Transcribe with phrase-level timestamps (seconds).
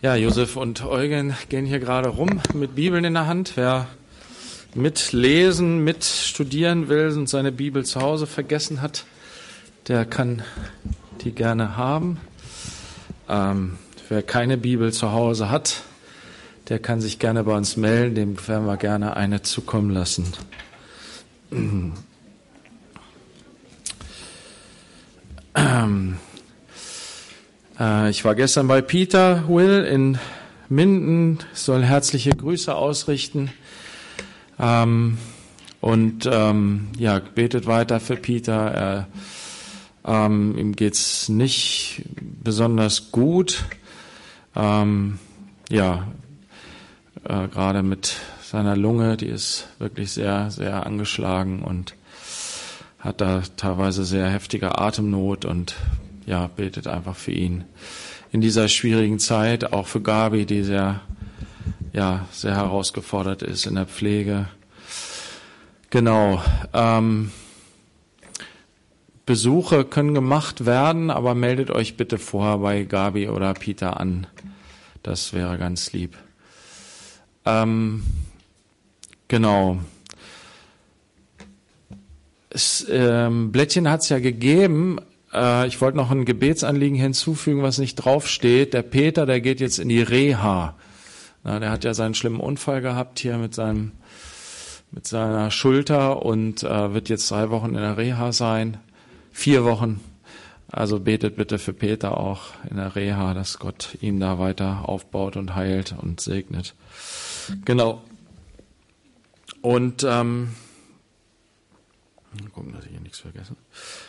[0.00, 3.54] Ja, Josef und Eugen gehen hier gerade rum mit Bibeln in der Hand.
[3.56, 3.88] Wer
[4.72, 9.06] mitlesen, mitstudieren will und seine Bibel zu Hause vergessen hat,
[9.88, 10.44] der kann
[11.22, 12.20] die gerne haben.
[13.28, 13.76] Ähm,
[14.08, 15.82] wer keine Bibel zu Hause hat,
[16.68, 20.32] der kann sich gerne bei uns melden, dem werden wir gerne eine zukommen lassen.
[25.54, 26.27] Ähm, äh,
[27.78, 30.18] ich war gestern bei Peter Will in
[30.68, 33.52] Minden, soll herzliche Grüße ausrichten.
[34.58, 35.18] Ähm,
[35.80, 38.70] und ähm, ja, betet weiter für Peter.
[38.72, 39.06] Er,
[40.04, 43.64] ähm, ihm geht's nicht besonders gut.
[44.56, 45.18] Ähm,
[45.70, 46.08] ja,
[47.24, 51.94] äh, gerade mit seiner Lunge, die ist wirklich sehr, sehr angeschlagen und
[52.98, 55.76] hat da teilweise sehr heftige Atemnot und
[56.28, 57.64] ja, betet einfach für ihn
[58.30, 61.00] in dieser schwierigen Zeit, auch für Gabi, die sehr,
[61.94, 64.46] ja, sehr herausgefordert ist in der Pflege.
[65.88, 66.42] Genau.
[66.74, 67.32] Ähm,
[69.24, 74.26] Besuche können gemacht werden, aber meldet euch bitte vorher bei Gabi oder Peter an.
[75.02, 76.16] Das wäre ganz lieb.
[77.46, 78.02] Ähm,
[79.28, 79.78] genau.
[82.50, 84.98] Das ähm, Blättchen hat es ja gegeben.
[85.32, 88.74] Äh, ich wollte noch ein Gebetsanliegen hinzufügen, was nicht draufsteht.
[88.74, 90.74] Der Peter, der geht jetzt in die Reha.
[91.44, 93.92] Na, der hat ja seinen schlimmen Unfall gehabt hier mit seinem
[94.90, 98.78] mit seiner Schulter und äh, wird jetzt drei Wochen in der Reha sein.
[99.32, 100.00] Vier Wochen.
[100.70, 102.40] Also betet bitte für Peter auch
[102.70, 106.74] in der Reha, dass Gott ihn da weiter aufbaut und heilt und segnet.
[107.64, 108.02] Genau.
[109.62, 110.50] Und ähm,
[112.54, 113.54] Gucken, dass ich hier nichts vergesse.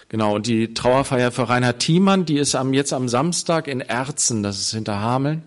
[0.09, 4.43] Genau, und die Trauerfeier für Reinhard Thiemann, die ist am, jetzt am Samstag in Erzen,
[4.43, 5.43] das ist hinter Hameln.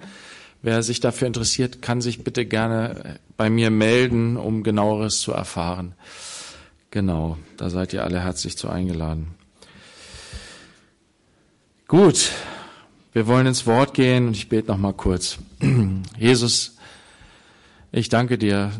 [0.63, 5.95] Wer sich dafür interessiert, kann sich bitte gerne bei mir melden, um genaueres zu erfahren.
[6.91, 9.35] Genau, da seid ihr alle herzlich zu eingeladen.
[11.89, 12.31] Gut,
[13.13, 15.39] wir wollen ins Wort gehen und ich bete noch mal kurz.
[16.19, 16.77] Jesus,
[17.91, 18.71] ich danke dir,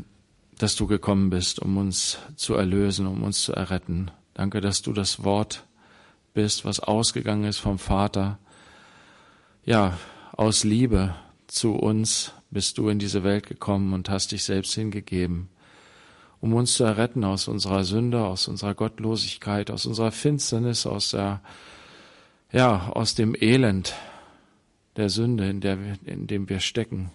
[0.63, 4.13] dass du gekommen bist, um uns zu erlösen, um uns zu erretten.
[4.33, 5.67] Danke, dass du das Wort
[6.35, 8.39] bist, was ausgegangen ist vom Vater.
[9.65, 9.99] Ja,
[10.31, 11.17] aus Liebe
[11.49, 15.49] zu uns bist du in diese Welt gekommen und hast dich selbst hingegeben,
[16.41, 21.41] um uns zu erretten aus unserer Sünde, aus unserer Gottlosigkeit, aus unserer Finsternis, aus der,
[22.53, 23.95] ja, aus dem Elend
[24.95, 27.11] der Sünde, in, der, in dem wir stecken.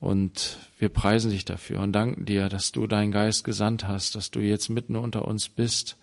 [0.00, 4.30] Und wir preisen dich dafür und danken dir, dass du deinen Geist gesandt hast, dass
[4.30, 5.96] du jetzt mitten unter uns bist,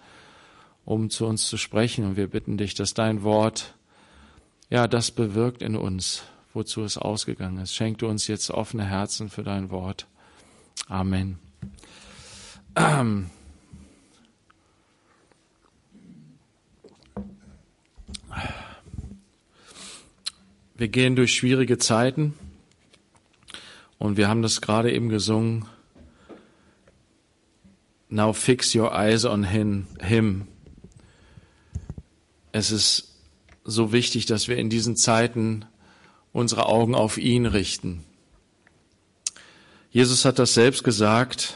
[0.84, 2.06] um zu uns zu sprechen.
[2.06, 3.74] Und wir bitten dich, dass dein Wort,
[4.70, 6.24] ja, das bewirkt in uns,
[6.54, 7.74] wozu es ausgegangen ist.
[7.74, 10.08] Schenk du uns jetzt offene Herzen für dein Wort.
[10.88, 11.40] Amen.
[12.76, 13.30] Ähm.
[20.78, 22.34] Wir gehen durch schwierige Zeiten.
[23.98, 25.66] Und wir haben das gerade eben gesungen.
[28.10, 29.88] Now fix your eyes on him.
[30.02, 30.48] him.
[32.52, 33.16] Es ist
[33.64, 35.66] so wichtig, dass wir in diesen Zeiten
[36.32, 38.04] unsere Augen auf ihn richten.
[39.90, 41.56] Jesus hat das selbst gesagt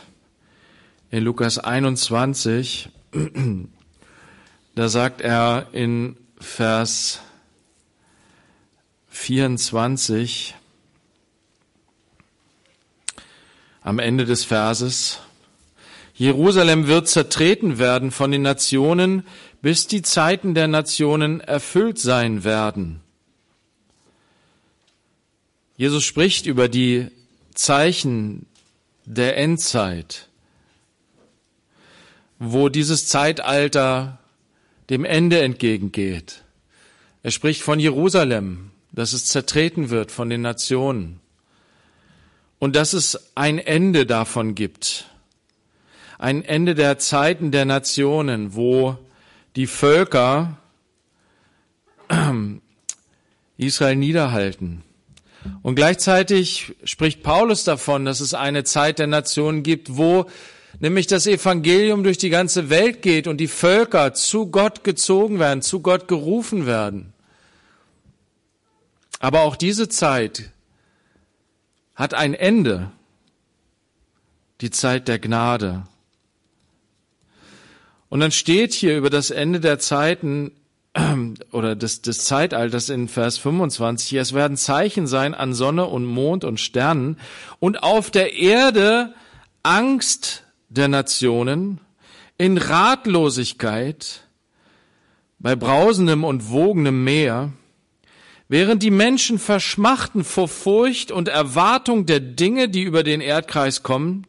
[1.12, 2.90] in Lukas 21.
[4.76, 7.20] Da sagt er in Vers
[9.10, 10.56] 24,
[13.90, 15.18] am Ende des Verses.
[16.14, 19.24] Jerusalem wird zertreten werden von den Nationen,
[19.64, 23.02] bis die Zeiten der Nationen erfüllt sein werden.
[25.76, 27.08] Jesus spricht über die
[27.56, 28.46] Zeichen
[29.06, 30.28] der Endzeit,
[32.38, 34.20] wo dieses Zeitalter
[34.92, 36.44] dem Ende entgegengeht.
[37.24, 41.22] Er spricht von Jerusalem, dass es zertreten wird von den Nationen
[42.60, 45.06] und dass es ein Ende davon gibt.
[46.18, 48.98] Ein Ende der Zeiten der Nationen, wo
[49.56, 50.58] die Völker
[53.58, 54.84] Israel niederhalten.
[55.62, 60.26] Und gleichzeitig spricht Paulus davon, dass es eine Zeit der Nationen gibt, wo
[60.80, 65.62] nämlich das Evangelium durch die ganze Welt geht und die Völker zu Gott gezogen werden,
[65.62, 67.14] zu Gott gerufen werden.
[69.20, 70.52] Aber auch diese Zeit
[72.00, 72.92] hat ein Ende,
[74.62, 75.84] die Zeit der Gnade.
[78.08, 80.54] Und dann steht hier über das Ende der Zeiten,
[81.52, 84.14] oder des, des Zeitalters in Vers 25.
[84.14, 87.20] Es werden Zeichen sein an Sonne und Mond und Sternen
[87.60, 89.14] und auf der Erde
[89.62, 91.82] Angst der Nationen,
[92.38, 94.22] in Ratlosigkeit,
[95.38, 97.52] bei brausendem und wogendem Meer,
[98.50, 104.28] während die Menschen verschmachten vor Furcht und Erwartung der Dinge, die über den Erdkreis kommen,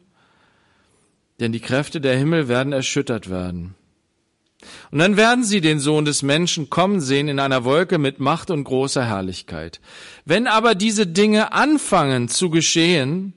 [1.41, 3.75] denn die Kräfte der Himmel werden erschüttert werden.
[4.91, 8.51] Und dann werden sie den Sohn des Menschen kommen sehen in einer Wolke mit Macht
[8.51, 9.81] und großer Herrlichkeit.
[10.23, 13.33] Wenn aber diese Dinge anfangen zu geschehen,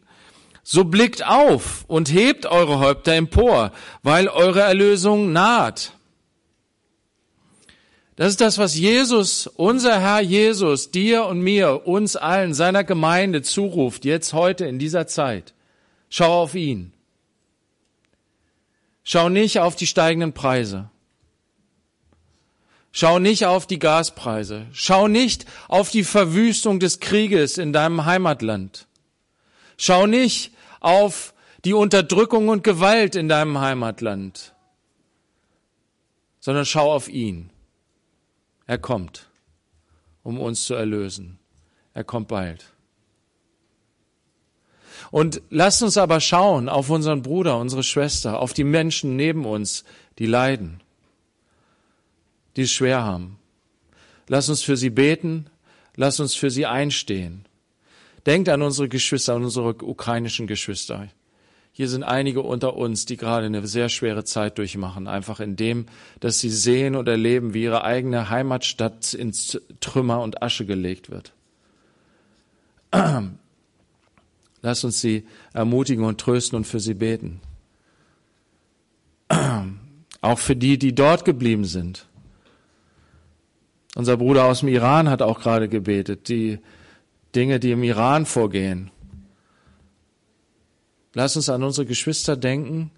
[0.63, 3.73] so blickt auf und hebt eure Häupter empor,
[4.03, 5.94] weil eure Erlösung naht.
[8.17, 13.43] Das ist das, was Jesus, unser Herr Jesus, dir und mir, uns allen, seiner Gemeinde
[13.43, 15.53] zuruft, jetzt heute in dieser Zeit.
[16.09, 16.93] Schau auf ihn.
[19.03, 20.91] Schau nicht auf die steigenden Preise.
[22.93, 24.67] Schau nicht auf die Gaspreise.
[24.73, 28.87] Schau nicht auf die Verwüstung des Krieges in deinem Heimatland.
[29.77, 31.35] Schau nicht auf
[31.65, 34.55] die Unterdrückung und Gewalt in deinem Heimatland,
[36.39, 37.51] sondern schau auf ihn.
[38.67, 39.29] Er kommt,
[40.23, 41.39] um uns zu erlösen.
[41.93, 42.73] Er kommt bald.
[45.11, 49.85] Und lasst uns aber schauen auf unseren Bruder, unsere Schwester, auf die Menschen neben uns,
[50.19, 50.81] die leiden
[52.57, 53.39] die es schwer haben.
[54.29, 55.47] Lass uns für sie beten,
[55.97, 57.45] lass uns für sie einstehen.
[58.27, 61.09] Denkt an unsere Geschwister, an unsere ukrainischen Geschwister.
[61.77, 65.87] Hier sind einige unter uns, die gerade eine sehr schwere Zeit durchmachen, einfach in dem,
[66.21, 71.33] dass sie sehen und erleben, wie ihre eigene Heimatstadt ins Trümmer und Asche gelegt wird.
[74.63, 77.41] Lass uns sie ermutigen und trösten und für sie beten.
[80.21, 82.07] Auch für die, die dort geblieben sind.
[83.97, 86.61] Unser Bruder aus dem Iran hat auch gerade gebetet, die
[87.35, 88.91] Dinge, die im Iran vorgehen.
[91.15, 92.91] Lass uns an unsere Geschwister denken,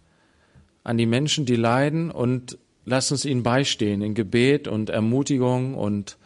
[0.84, 6.16] an die Menschen, die leiden und lass uns ihnen beistehen in Gebet und Ermutigung und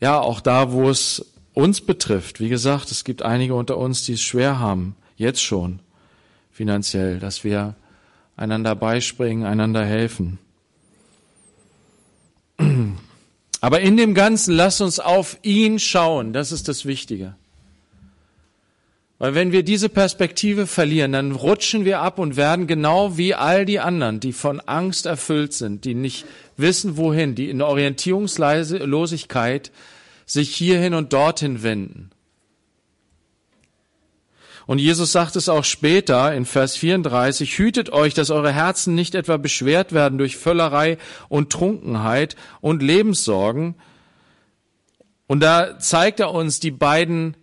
[0.00, 2.40] ja, auch da, wo es uns betrifft.
[2.40, 5.80] Wie gesagt, es gibt einige unter uns, die es schwer haben, jetzt schon
[6.50, 7.74] finanziell, dass wir
[8.36, 10.38] einander beispringen, einander helfen.
[13.60, 16.32] Aber in dem Ganzen lass uns auf ihn schauen.
[16.32, 17.34] Das ist das Wichtige.
[19.20, 23.66] Weil wenn wir diese Perspektive verlieren, dann rutschen wir ab und werden genau wie all
[23.66, 26.24] die anderen, die von Angst erfüllt sind, die nicht
[26.56, 29.72] wissen wohin, die in Orientierungslosigkeit
[30.24, 32.08] sich hierhin und dorthin wenden.
[34.66, 39.14] Und Jesus sagt es auch später in Vers 34, hütet euch, dass eure Herzen nicht
[39.14, 40.96] etwa beschwert werden durch Völlerei
[41.28, 43.74] und Trunkenheit und Lebenssorgen.
[45.26, 47.36] Und da zeigt er uns die beiden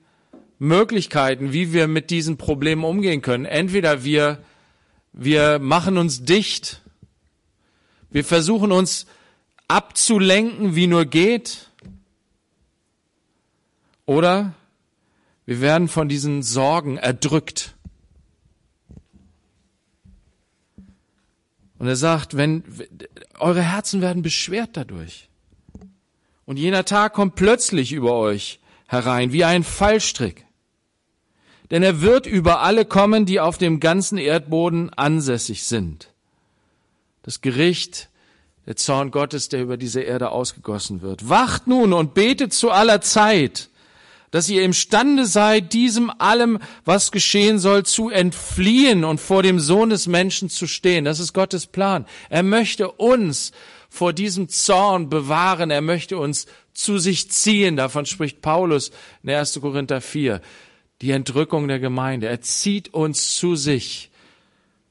[0.60, 3.46] Möglichkeiten, wie wir mit diesen Problemen umgehen können.
[3.46, 4.44] Entweder wir,
[5.14, 6.82] wir machen uns dicht,
[8.10, 9.06] wir versuchen uns
[9.68, 11.70] abzulenken, wie nur geht,
[14.06, 14.54] oder
[15.46, 17.76] wir werden von diesen Sorgen erdrückt.
[21.78, 22.64] Und er sagt, wenn
[23.38, 25.30] eure Herzen werden beschwert dadurch.
[26.46, 30.47] Und jener Tag kommt plötzlich über euch herein, wie ein Fallstrick.
[31.72, 36.10] Denn er wird über alle kommen, die auf dem ganzen Erdboden ansässig sind.
[37.24, 38.10] Das Gericht,
[38.66, 41.30] der Zorn Gottes, der über diese Erde ausgegossen wird.
[41.30, 43.70] Wacht nun und betet zu aller Zeit,
[44.32, 49.90] dass ihr imstande seid, diesem allem, was geschehen soll, zu entfliehen und vor dem Sohn
[49.90, 51.06] des Menschen zu stehen.
[51.06, 52.06] Das ist Gottes Plan.
[52.30, 53.52] Er möchte uns
[53.90, 55.72] vor diesem Zorn bewahren.
[55.72, 57.78] Er möchte uns zu sich ziehen.
[57.78, 58.92] Davon spricht Paulus
[59.24, 59.60] in 1.
[59.62, 60.42] Korinther 4.
[61.02, 62.28] Die Entrückung der Gemeinde.
[62.28, 64.10] Er zieht uns zu sich,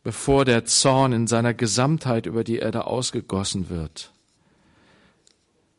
[0.04, 4.12] bevor der Zorn in seiner Gesamtheit über die Erde ausgegossen wird.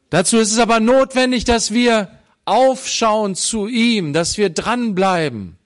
[0.09, 2.11] Dazu ist es aber notwendig, dass wir
[2.45, 5.57] aufschauen zu ihm, dass wir dranbleiben,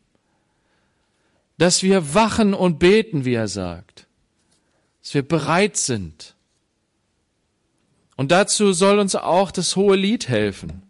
[1.57, 4.07] dass wir wachen und beten, wie er sagt,
[5.01, 6.35] dass wir bereit sind.
[8.15, 10.81] Und dazu soll uns auch das hohe Lied helfen,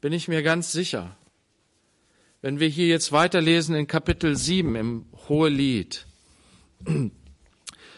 [0.00, 1.16] bin ich mir ganz sicher.
[2.42, 6.06] Wenn wir hier jetzt weiterlesen in Kapitel 7 im Hohe Lied,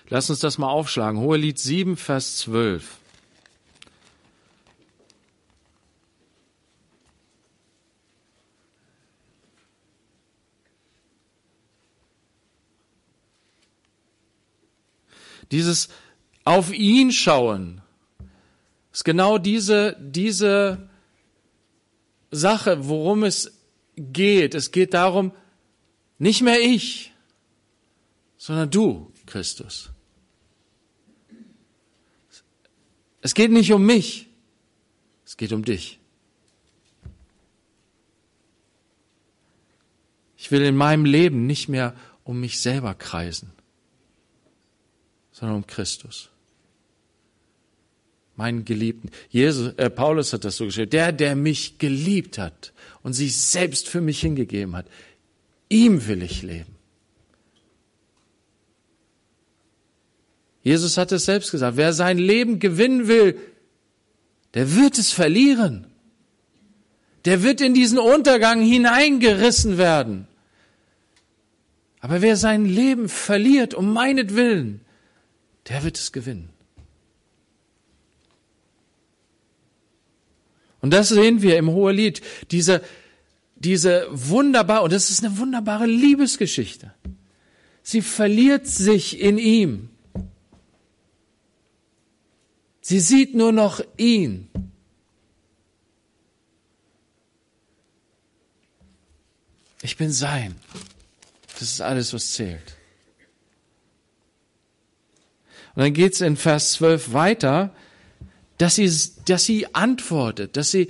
[0.09, 2.99] lass uns das mal aufschlagen, Hohe Lied 7, Vers 12.
[15.51, 15.89] Dieses
[16.45, 17.81] auf ihn schauen
[18.93, 20.89] ist genau diese, diese
[22.31, 23.58] Sache, worum es
[24.01, 24.55] geht.
[24.55, 25.33] Es geht darum,
[26.19, 27.13] nicht mehr ich,
[28.37, 29.91] sondern du, Christus.
[33.21, 34.29] Es geht nicht um mich,
[35.25, 35.99] es geht um dich.
[40.37, 43.53] Ich will in meinem Leben nicht mehr um mich selber kreisen,
[45.33, 46.31] sondern um Christus.
[48.37, 49.11] Meinen Geliebten.
[49.31, 50.91] Jesus, äh, Paulus hat das so geschrieben.
[50.91, 54.87] Der, der mich geliebt hat und sich selbst für mich hingegeben hat,
[55.69, 56.79] ihm will ich leben.
[60.63, 61.77] Jesus hat es selbst gesagt.
[61.77, 63.39] Wer sein Leben gewinnen will,
[64.55, 65.87] der wird es verlieren.
[67.25, 70.27] Der wird in diesen Untergang hineingerissen werden.
[72.01, 74.81] Aber wer sein Leben verliert um meinetwillen,
[75.69, 76.51] der wird es gewinnen.
[80.81, 82.21] Und das sehen wir im Hohelied,
[82.51, 82.83] diese,
[83.57, 86.93] diese wunderbar, und das ist eine wunderbare Liebesgeschichte.
[87.83, 89.91] Sie verliert sich in ihm.
[92.81, 94.49] Sie sieht nur noch ihn.
[99.83, 100.55] Ich bin sein.
[101.59, 102.77] Das ist alles, was zählt.
[105.75, 107.75] Und dann geht's in Vers 12 weiter,
[108.59, 108.91] dass sie,
[109.27, 110.89] dass sie antwortet, dass sie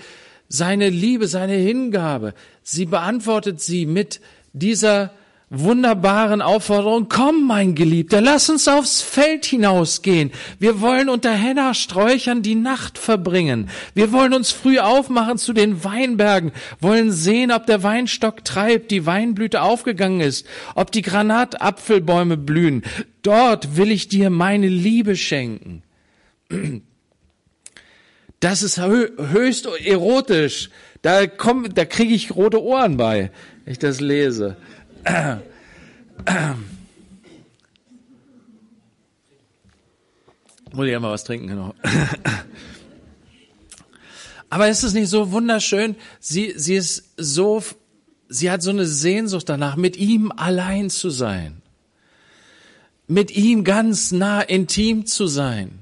[0.49, 4.21] seine Liebe, seine Hingabe, sie beantwortet sie mit
[4.53, 5.13] dieser
[5.51, 10.31] wunderbaren Aufforderung, komm, mein Geliebter, lass uns aufs Feld hinausgehen.
[10.59, 13.71] Wir wollen unter Henna-Sträuchern die Nacht verbringen.
[13.95, 19.07] Wir wollen uns früh aufmachen zu den Weinbergen, wollen sehen, ob der Weinstock treibt, die
[19.07, 22.83] Weinblüte aufgegangen ist, ob die Granatapfelbäume blühen.
[23.23, 25.83] Dort will ich dir meine Liebe schenken.
[28.41, 30.71] Das ist höchst erotisch.
[31.03, 33.31] Da komm, da kriege ich rote Ohren bei,
[33.65, 34.57] wenn ich das lese.
[40.73, 41.75] Muss ich ja mal was trinken, genau.
[44.51, 45.97] Aber ist es nicht so wunderschön?
[46.21, 47.63] Sie, sie ist so,
[48.29, 51.63] sie hat so eine Sehnsucht danach, mit ihm allein zu sein.
[53.07, 55.81] Mit ihm ganz nah intim zu sein.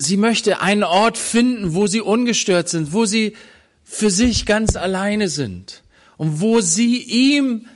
[0.00, 3.36] Sie möchte einen Ort finden, wo sie ungestört sind, wo sie
[3.82, 5.82] für sich ganz alleine sind
[6.16, 7.66] und wo sie ihm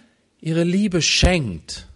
[0.40, 1.88] ihre Liebe schenkt,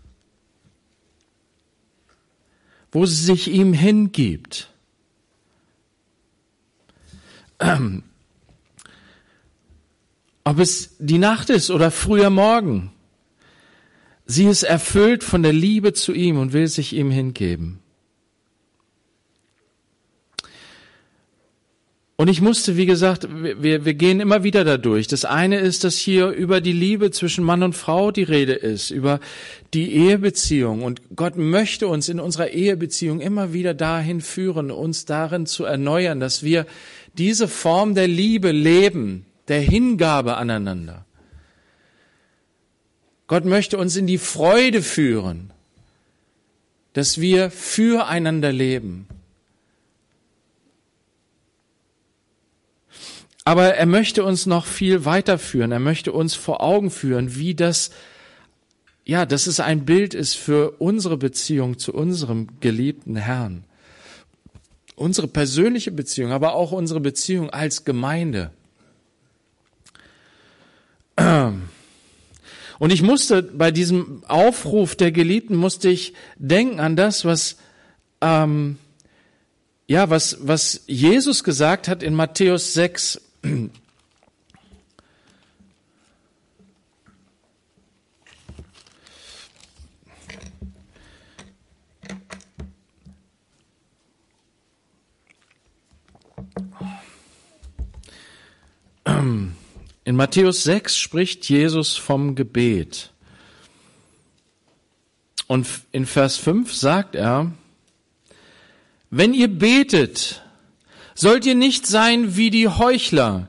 [2.91, 4.71] wo sie sich ihm hingibt.
[7.61, 8.03] Ähm,
[10.43, 12.93] ob es die Nacht ist oder früher Morgen,
[14.27, 17.81] sie ist erfüllt von der Liebe zu ihm und will sich ihm hingeben.
[22.19, 25.07] Und ich musste, wie gesagt, wir, wir gehen immer wieder dadurch.
[25.07, 28.91] Das eine ist, dass hier über die Liebe zwischen Mann und Frau die Rede ist,
[28.91, 29.21] über
[29.75, 30.83] die Ehebeziehung.
[30.83, 36.19] Und Gott möchte uns in unserer Ehebeziehung immer wieder dahin führen, uns darin zu erneuern,
[36.19, 36.65] dass wir
[37.19, 41.05] diese Form der Liebe leben, der Hingabe aneinander.
[43.27, 45.51] Gott möchte uns in die Freude führen,
[46.95, 49.07] dass wir füreinander leben
[53.47, 55.71] Aber er möchte uns noch viel weiterführen.
[55.71, 57.93] Er möchte uns vor Augen führen, wie das,
[59.05, 63.63] ja, dass es ein Bild ist für unsere Beziehung zu unserem geliebten Herrn.
[64.97, 68.51] Unsere persönliche Beziehung, aber auch unsere Beziehung als Gemeinde.
[71.17, 71.69] Und
[72.81, 77.59] ich musste bei diesem Aufruf der Geliebten musste ich denken an das, was
[78.21, 78.79] ähm,
[79.87, 83.21] ja, was, was Jesus gesagt hat in Matthäus 6,
[100.05, 103.13] in Matthäus 6 spricht Jesus vom Gebet.
[105.47, 107.53] Und in Vers 5 sagt er,
[109.11, 110.43] wenn ihr betet,
[111.17, 113.49] sollt ihr nicht sein wie die Heuchler,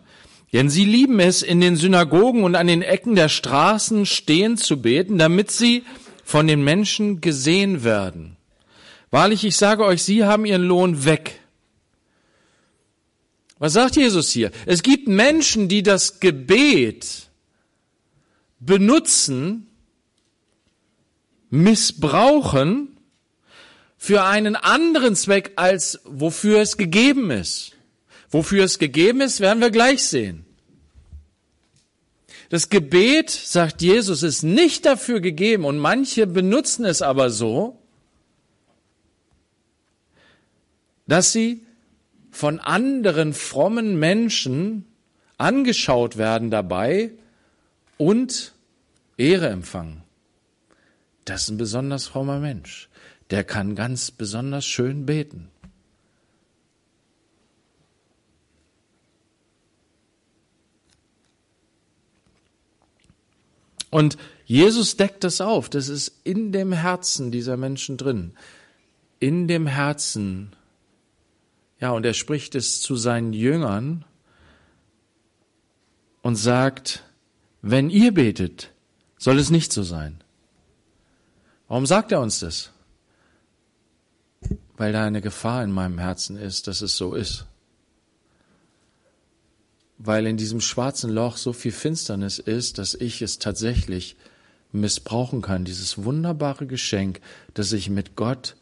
[0.54, 4.82] denn sie lieben es, in den Synagogen und an den Ecken der Straßen stehen zu
[4.82, 5.84] beten, damit sie
[6.24, 8.38] von den Menschen gesehen werden.
[9.12, 11.40] Wahrlich, ich sage euch, sie haben ihren Lohn weg.
[13.60, 14.52] Was sagt Jesus hier?
[14.66, 17.28] Es gibt Menschen, die das Gebet
[18.60, 19.68] benutzen,
[21.50, 22.97] missbrauchen,
[24.08, 27.74] für einen anderen Zweck, als wofür es gegeben ist.
[28.30, 30.46] Wofür es gegeben ist, werden wir gleich sehen.
[32.48, 37.82] Das Gebet, sagt Jesus, ist nicht dafür gegeben und manche benutzen es aber so,
[41.06, 41.66] dass sie
[42.32, 44.86] von anderen frommen Menschen
[45.38, 47.12] angeschaut werden dabei
[47.98, 48.54] und
[49.18, 50.02] Ehre empfangen.
[51.26, 52.88] Das ist ein besonders frommer Mensch.
[53.29, 55.50] Der kann ganz besonders schön beten.
[63.89, 65.69] Und Jesus deckt das auf.
[65.69, 68.34] Das ist in dem Herzen dieser Menschen drin.
[69.19, 70.55] In dem Herzen.
[71.79, 74.05] Ja, und er spricht es zu seinen Jüngern
[76.22, 77.03] und sagt,
[77.62, 78.72] wenn ihr betet,
[79.17, 80.24] soll es nicht so sein.
[81.67, 82.72] Warum sagt er uns das?
[84.77, 87.46] Weil da eine Gefahr in meinem Herzen ist, dass es so ist.
[89.98, 94.15] Weil in diesem schwarzen Loch so viel Finsternis ist, dass ich es tatsächlich
[94.72, 97.22] missbrauchen kann, dieses wunderbare Geschenk,
[97.55, 98.55] dass ich mit Gott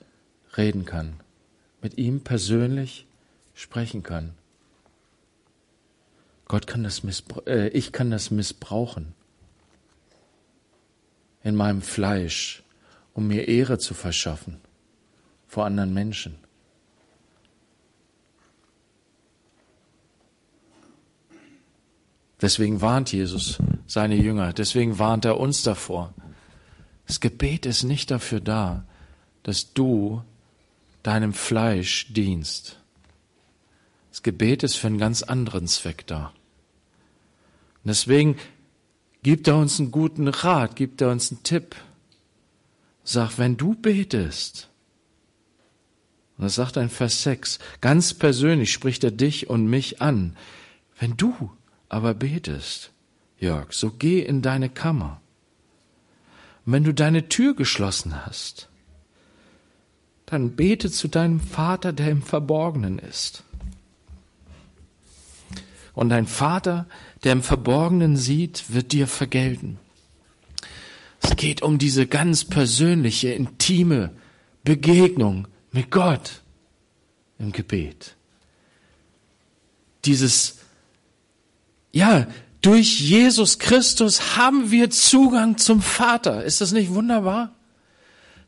[0.55, 1.19] reden kann,
[1.81, 3.05] mit ihm persönlich
[3.53, 4.34] sprechen kann.
[6.48, 7.01] Gott kann das
[7.48, 9.13] äh, ich kann das missbrauchen
[11.43, 12.63] in meinem Fleisch,
[13.13, 14.62] um mir Ehre zu verschaffen
[15.56, 16.36] vor anderen Menschen.
[22.42, 23.58] Deswegen warnt Jesus
[23.88, 26.14] seine Jünger, deswegen warnt er uns davor.
[27.08, 28.84] Das Gebet ist nicht dafür da,
[29.44, 30.22] dass du
[31.04, 32.78] deinem Fleisch dienst.
[34.10, 36.34] Das Gebet ist für einen ganz anderen Zweck da.
[37.84, 38.36] Und deswegen
[39.24, 41.78] gibt er uns einen guten Rat, gibt er uns einen Tipp.
[43.06, 44.70] Sag, wenn du betest,
[46.38, 50.36] und das sagt er in Vers 6, ganz persönlich spricht er dich und mich an.
[51.00, 51.51] Wenn du
[51.88, 52.92] aber betest,
[53.39, 55.22] Jörg, so geh in deine Kammer.
[56.65, 58.69] Und wenn du deine Tür geschlossen hast,
[60.26, 63.43] dann bete zu deinem Vater, der im Verborgenen ist.
[65.93, 66.88] Und dein Vater,
[67.24, 69.78] der im Verborgenen sieht, wird dir vergelten.
[71.21, 74.12] Es geht um diese ganz persönliche, intime
[74.63, 76.42] Begegnung mit Gott
[77.38, 78.16] im Gebet.
[80.06, 80.60] Dieses,
[81.92, 82.28] ja,
[82.62, 86.46] durch Jesus Christus haben wir Zugang zum Vater.
[86.46, 87.54] Ist das nicht wunderbar?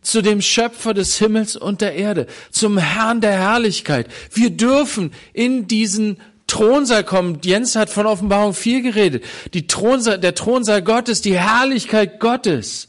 [0.02, 4.08] Zu dem Schöpfer des Himmels und der Erde, zum Herrn der Herrlichkeit.
[4.32, 7.40] Wir dürfen in diesen Thronsaal kommen.
[7.44, 9.26] Jens hat von Offenbarung 4 geredet.
[9.54, 12.88] Die Thronsaal, der Thronsaal Gottes, die Herrlichkeit Gottes.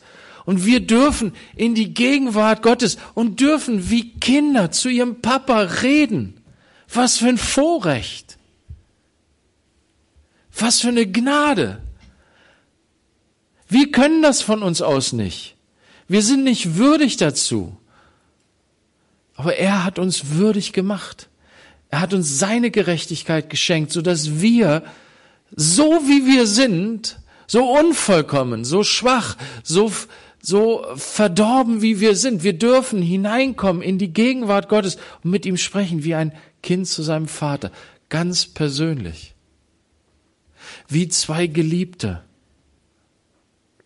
[0.49, 6.41] Und wir dürfen in die Gegenwart Gottes und dürfen wie Kinder zu ihrem Papa reden.
[6.91, 8.39] Was für ein Vorrecht.
[10.57, 11.83] Was für eine Gnade.
[13.69, 15.55] Wir können das von uns aus nicht.
[16.09, 17.77] Wir sind nicht würdig dazu.
[19.37, 21.29] Aber er hat uns würdig gemacht.
[21.91, 24.83] Er hat uns seine Gerechtigkeit geschenkt, so dass wir,
[25.55, 29.93] so wie wir sind, so unvollkommen, so schwach, so,
[30.49, 35.57] so verdorben, wie wir sind, wir dürfen hineinkommen in die Gegenwart Gottes und mit ihm
[35.57, 36.33] sprechen wie ein
[36.63, 37.71] Kind zu seinem Vater,
[38.09, 39.35] ganz persönlich.
[40.89, 42.23] Wie zwei Geliebte,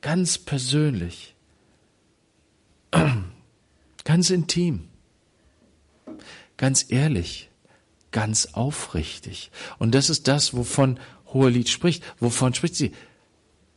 [0.00, 1.34] ganz persönlich,
[4.04, 4.88] ganz intim,
[6.56, 7.50] ganz ehrlich
[8.12, 9.50] ganz aufrichtig.
[9.78, 11.00] Und das ist das, wovon
[11.32, 12.04] Hohelied spricht.
[12.20, 12.92] Wovon spricht sie?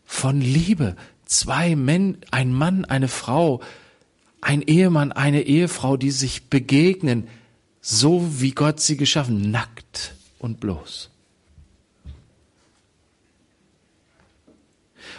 [0.03, 0.95] Von Liebe.
[1.25, 3.61] Zwei Männer, ein Mann, eine Frau,
[4.41, 7.27] ein Ehemann, eine Ehefrau, die sich begegnen,
[7.81, 11.09] so wie Gott sie geschaffen, nackt und bloß.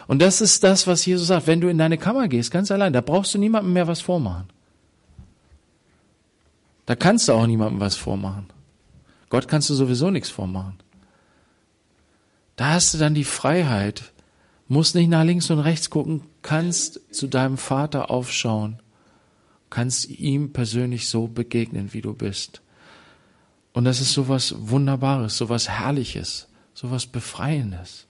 [0.06, 1.46] Und das ist das, was Jesus sagt.
[1.46, 4.48] Wenn du in deine Kammer gehst, ganz allein, da brauchst du niemandem mehr was vormachen.
[6.86, 8.46] Da kannst du auch niemandem was vormachen.
[9.28, 10.78] Gott kannst du sowieso nichts vormachen.
[12.54, 14.12] Da hast du dann die Freiheit,
[14.68, 18.80] musst nicht nach links und rechts gucken, kannst zu deinem Vater aufschauen,
[19.70, 22.62] kannst ihm persönlich so begegnen, wie du bist.
[23.72, 28.06] Und das ist sowas Wunderbares, sowas Herrliches, sowas Befreiendes.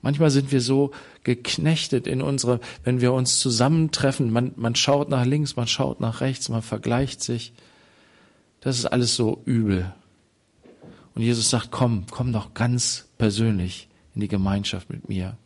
[0.00, 0.92] Manchmal sind wir so
[1.24, 6.20] geknechtet in unsere, wenn wir uns zusammentreffen, man, man schaut nach links, man schaut nach
[6.20, 7.52] rechts, man vergleicht sich.
[8.60, 9.92] Das ist alles so übel.
[11.16, 15.36] Und Jesus sagt, komm, komm doch ganz persönlich in die Gemeinschaft mit mir.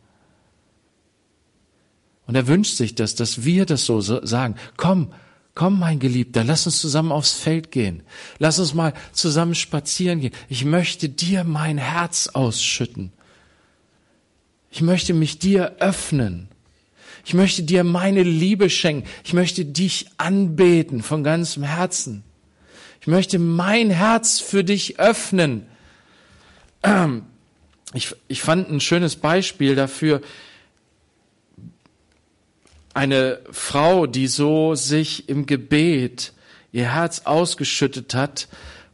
[2.25, 4.55] Und er wünscht sich das, dass wir das so sagen.
[4.77, 5.13] Komm,
[5.55, 8.01] Komm, mein Geliebter, lass uns zusammen aufs Feld gehen.
[8.39, 10.33] Lass uns mal zusammen spazieren gehen.
[10.49, 13.11] Ich möchte dir mein Herz ausschütten.
[14.71, 16.47] Ich möchte mich dir öffnen.
[17.23, 19.07] Ich möchte dir meine Liebe schenken.
[19.23, 22.23] Ich möchte dich anbeten von ganzem Herzen.
[22.99, 25.67] Ich möchte mein Herz für dich öffnen.
[27.93, 30.21] Ich, ich fand ein schönes Beispiel dafür.
[32.93, 36.33] Eine Frau, die so sich im Gebet
[36.71, 38.47] ihr Herz ausgeschüttet hat,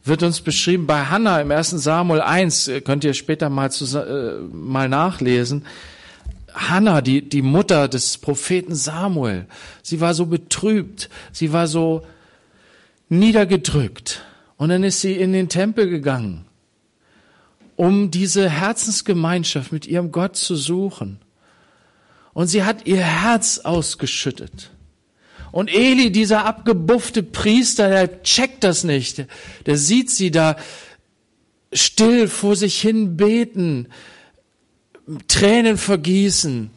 [0.04, 1.70] wird uns beschrieben bei Hannah im 1.
[1.70, 5.66] Samuel 1, könnt ihr später mal, zu, äh, mal nachlesen.
[6.54, 9.46] Hannah, die, die Mutter des Propheten Samuel,
[9.82, 12.06] sie war so betrübt, sie war so
[13.08, 14.22] niedergedrückt.
[14.56, 16.44] Und dann ist sie in den Tempel gegangen,
[17.80, 21.18] um diese Herzensgemeinschaft mit ihrem Gott zu suchen.
[22.34, 24.70] Und sie hat ihr Herz ausgeschüttet.
[25.50, 29.24] Und Eli, dieser abgebuffte Priester, der checkt das nicht.
[29.64, 30.56] Der sieht sie da
[31.72, 33.88] still vor sich hin beten,
[35.26, 36.68] Tränen vergießen.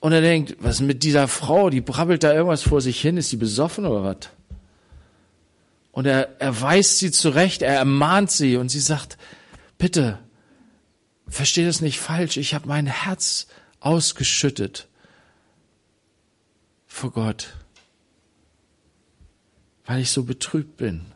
[0.00, 1.70] Und er denkt, was mit dieser Frau?
[1.70, 3.16] Die brabbelt da irgendwas vor sich hin.
[3.16, 4.28] Ist sie besoffen oder was?
[5.92, 9.16] Und er, er weist sie zurecht, er ermahnt sie und sie sagt,
[9.82, 10.20] bitte,
[11.26, 13.48] versteh das nicht falsch, ich habe mein Herz
[13.80, 14.86] ausgeschüttet
[16.86, 17.56] vor Gott,
[19.84, 21.06] weil ich so betrübt bin.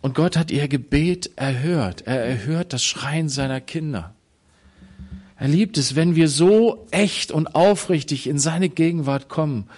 [0.00, 2.08] Und Gott hat ihr Gebet erhört.
[2.08, 4.16] Er erhört das Schreien seiner Kinder.
[5.36, 9.70] Er liebt es, wenn wir so echt und aufrichtig in seine Gegenwart kommen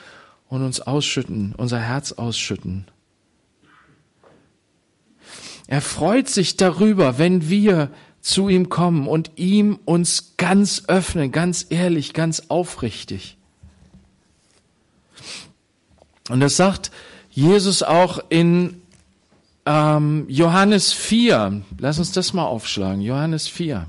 [0.49, 2.87] und uns ausschütten, unser Herz ausschütten.
[5.73, 7.89] Er freut sich darüber, wenn wir
[8.21, 13.39] zu ihm kommen und ihm uns ganz öffnen, ganz ehrlich, ganz aufrichtig.
[16.29, 16.91] Und das sagt
[17.31, 18.83] Jesus auch in
[19.65, 21.63] ähm, Johannes 4.
[21.79, 23.01] Lass uns das mal aufschlagen.
[23.01, 23.87] Johannes 4.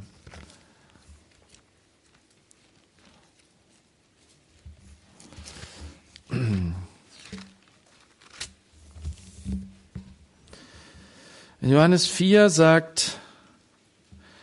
[11.64, 13.22] In Johannes 4 sagt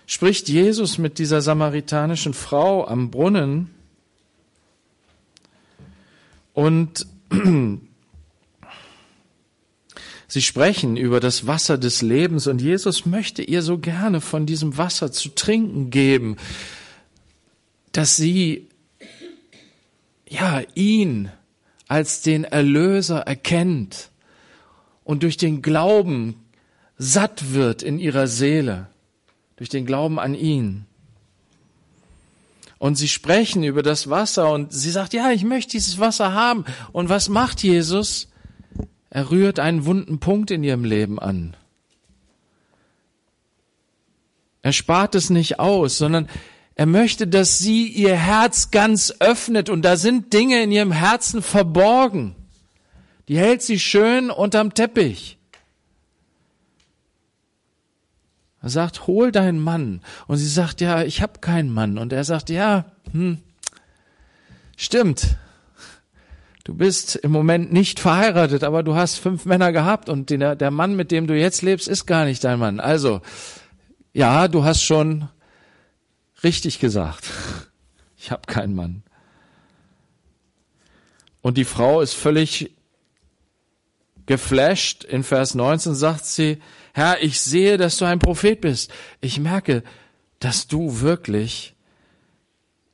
[0.07, 3.69] spricht Jesus mit dieser samaritanischen Frau am Brunnen?
[6.55, 7.07] Und
[10.29, 14.79] sie sprechen über das Wasser des Lebens und Jesus möchte ihr so gerne von diesem
[14.79, 16.39] Wasser zu trinken geben,
[17.93, 18.67] dass sie
[20.27, 21.31] ja ihn
[21.87, 24.09] als den Erlöser erkennt
[25.05, 26.47] und durch den Glauben
[27.03, 28.89] satt wird in ihrer Seele
[29.57, 30.85] durch den Glauben an ihn.
[32.77, 36.67] Und sie sprechen über das Wasser und sie sagt, ja, ich möchte dieses Wasser haben.
[36.93, 38.29] Und was macht Jesus?
[39.09, 41.57] Er rührt einen wunden Punkt in ihrem Leben an.
[44.61, 46.29] Er spart es nicht aus, sondern
[46.75, 51.41] er möchte, dass sie ihr Herz ganz öffnet und da sind Dinge in ihrem Herzen
[51.41, 52.37] verborgen.
[53.29, 55.39] Die hält sie schön unterm Teppich.
[58.63, 60.03] Er sagt, hol deinen Mann.
[60.27, 61.99] Und sie sagt, ja, ich habe keinen Mann.
[61.99, 63.39] Und er sagt, ja, hm,
[64.77, 65.37] stimmt.
[66.65, 70.71] Du bist im Moment nicht verheiratet, aber du hast fünf Männer gehabt und der, der
[70.71, 72.81] Mann, mit dem du jetzt lebst, ist gar nicht dein Mann.
[72.81, 73.23] Also,
[74.13, 75.29] ja, du hast schon
[76.45, 77.31] richtig gesagt.
[78.17, 79.03] Ich habe keinen Mann.
[81.41, 82.75] Und die Frau ist völlig
[84.27, 85.05] geflasht.
[85.05, 86.59] In Vers 19 sagt sie,
[87.01, 88.93] Herr, ich sehe, dass du ein Prophet bist.
[89.23, 89.83] Ich merke,
[90.39, 91.75] dass du wirklich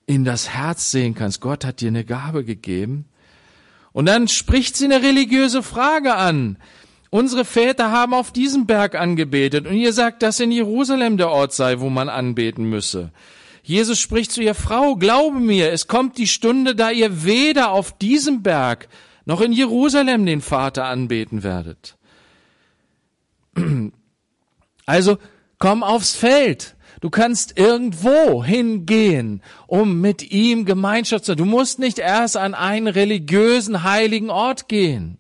[0.07, 1.41] in das Herz sehen kannst.
[1.41, 3.07] Gott hat dir eine Gabe gegeben.
[3.91, 6.57] Und dann spricht sie eine religiöse Frage an.
[7.11, 11.53] Unsere Väter haben auf diesem Berg angebetet und ihr sagt, dass in Jerusalem der Ort
[11.53, 13.11] sei, wo man anbeten müsse.
[13.65, 17.99] Jesus spricht zu ihr, Frau, glaube mir, es kommt die Stunde, da ihr weder auf
[17.99, 18.87] diesem Berg
[19.25, 21.96] noch in Jerusalem den Vater anbeten werdet.
[24.89, 25.19] Also
[25.59, 26.77] komm aufs Feld.
[27.01, 31.35] Du kannst irgendwo hingehen, um mit ihm Gemeinschaft zu.
[31.35, 35.19] Du musst nicht erst an einen religiösen heiligen Ort gehen.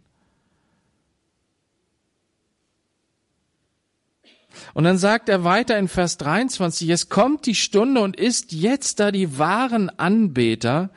[4.73, 9.01] Und dann sagt er weiter in Vers 23, es kommt die Stunde und ist jetzt,
[9.01, 10.91] da die wahren Anbeter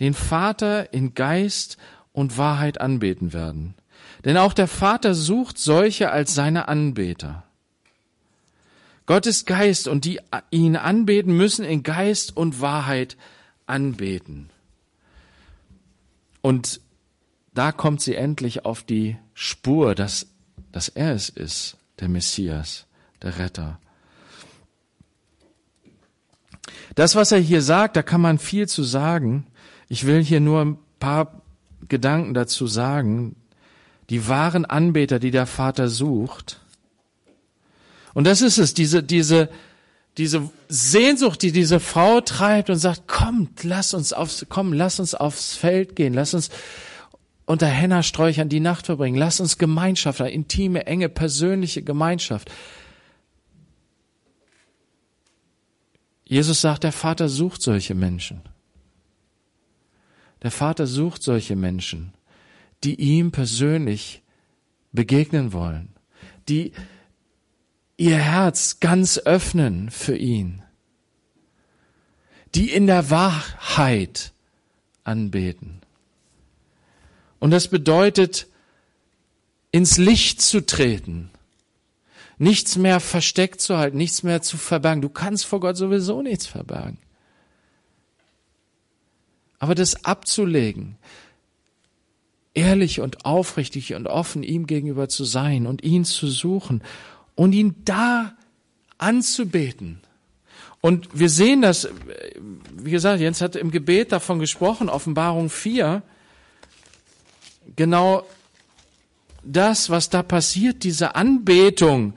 [0.00, 1.76] den Vater in Geist
[2.12, 3.74] und Wahrheit anbeten werden.
[4.24, 7.44] Denn auch der Vater sucht solche als seine Anbeter.
[9.06, 13.16] Gott ist Geist und die ihn anbeten müssen in Geist und Wahrheit
[13.66, 14.50] anbeten.
[16.42, 16.80] Und
[17.54, 20.26] da kommt sie endlich auf die Spur, dass,
[20.72, 22.86] dass er es ist, der Messias,
[23.22, 23.80] der Retter.
[26.94, 29.46] Das, was er hier sagt, da kann man viel zu sagen.
[29.88, 31.42] Ich will hier nur ein paar
[31.88, 33.36] Gedanken dazu sagen.
[34.10, 36.60] Die wahren Anbeter, die der Vater sucht.
[38.14, 39.48] Und das ist es, diese, diese,
[40.16, 45.14] diese Sehnsucht, die diese Frau treibt und sagt, kommt, lass uns aufs, komm, lass uns
[45.14, 46.50] aufs Feld gehen, lass uns
[47.46, 52.50] unter Hennersträuchern die Nacht verbringen, lass uns Gemeinschaft, eine intime, enge, persönliche Gemeinschaft.
[56.24, 58.42] Jesus sagt, der Vater sucht solche Menschen.
[60.42, 62.12] Der Vater sucht solche Menschen,
[62.84, 64.22] die ihm persönlich
[64.92, 65.90] begegnen wollen,
[66.48, 66.72] die
[67.96, 70.62] ihr Herz ganz öffnen für ihn,
[72.54, 74.32] die in der Wahrheit
[75.04, 75.80] anbeten.
[77.40, 78.46] Und das bedeutet,
[79.70, 81.30] ins Licht zu treten,
[82.38, 85.02] nichts mehr versteckt zu halten, nichts mehr zu verbergen.
[85.02, 86.98] Du kannst vor Gott sowieso nichts verbergen.
[89.58, 90.96] Aber das abzulegen,
[92.58, 96.82] ehrlich und aufrichtig und offen ihm gegenüber zu sein und ihn zu suchen
[97.36, 98.34] und ihn da
[98.98, 100.00] anzubeten.
[100.80, 101.88] Und wir sehen das,
[102.76, 106.02] wie gesagt, Jens hat im Gebet davon gesprochen, Offenbarung 4,
[107.76, 108.24] genau
[109.44, 112.14] das, was da passiert, diese Anbetung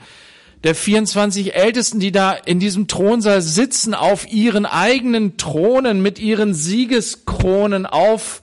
[0.63, 6.54] der 24 Ältesten, die da in diesem Thronsaal sitzen, auf ihren eigenen Thronen mit ihren
[6.54, 8.41] Siegeskronen auf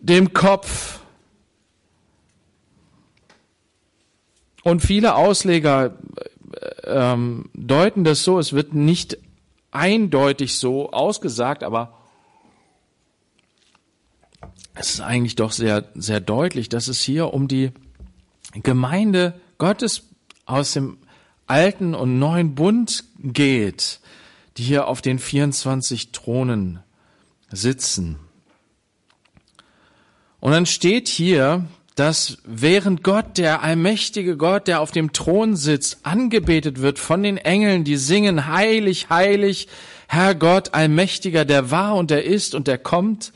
[0.00, 1.00] dem Kopf.
[4.62, 5.98] Und viele Ausleger
[6.52, 9.18] äh, ähm, deuten das so, es wird nicht
[9.70, 11.98] eindeutig so ausgesagt, aber
[14.74, 17.72] es ist eigentlich doch sehr, sehr deutlich, dass es hier um die
[18.62, 20.02] Gemeinde Gottes
[20.44, 20.98] aus dem
[21.46, 24.00] alten und neuen Bund geht,
[24.56, 26.80] die hier auf den 24 Thronen
[27.50, 28.18] sitzen.
[30.40, 36.00] Und dann steht hier, dass während Gott, der allmächtige Gott, der auf dem Thron sitzt,
[36.02, 39.66] angebetet wird von den Engeln, die singen, heilig, heilig,
[40.06, 43.32] Herr Gott, allmächtiger, der war und der ist und der kommt.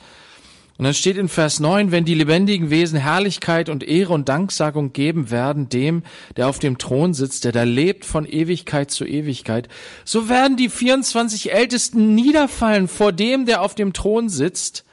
[0.77, 4.93] Und dann steht in Vers 9, wenn die lebendigen Wesen Herrlichkeit und Ehre und Danksagung
[4.93, 6.03] geben werden dem,
[6.37, 9.69] der auf dem Thron sitzt, der da lebt von Ewigkeit zu Ewigkeit,
[10.05, 14.85] so werden die 24 Ältesten niederfallen vor dem, der auf dem Thron sitzt,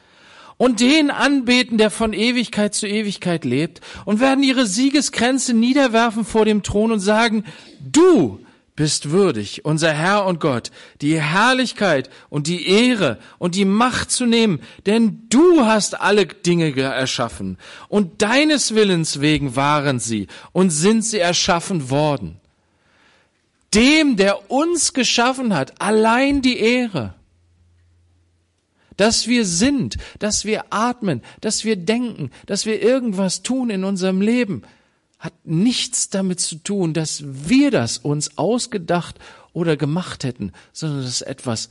[0.58, 6.46] und den anbeten, der von Ewigkeit zu Ewigkeit lebt und werden ihre Siegeskränze niederwerfen vor
[6.46, 7.44] dem Thron und sagen,
[7.80, 8.40] du
[8.76, 14.26] bist würdig, unser Herr und Gott, die Herrlichkeit und die Ehre und die Macht zu
[14.26, 17.58] nehmen, denn du hast alle Dinge erschaffen
[17.90, 22.40] und deines Willens wegen waren sie und sind sie erschaffen worden.
[23.74, 27.17] Dem, der uns geschaffen hat, allein die Ehre
[28.98, 34.22] dass wir sind, dass wir atmen, dass wir denken, dass wir irgendwas tun in unserem
[34.22, 34.64] Leben,
[35.20, 39.18] hat nichts damit zu tun, dass wir das uns ausgedacht
[39.54, 41.70] oder gemacht hätten, sondern das ist etwas,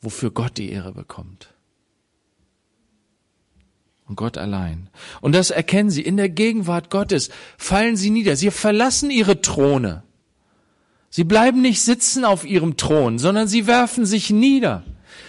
[0.00, 1.48] wofür Gott die Ehre bekommt.
[4.06, 4.90] Und Gott allein.
[5.22, 6.02] Und das erkennen sie.
[6.02, 8.36] In der Gegenwart Gottes fallen sie nieder.
[8.36, 10.02] Sie verlassen ihre Throne.
[11.08, 14.84] Sie bleiben nicht sitzen auf ihrem Thron, sondern sie werfen sich nieder.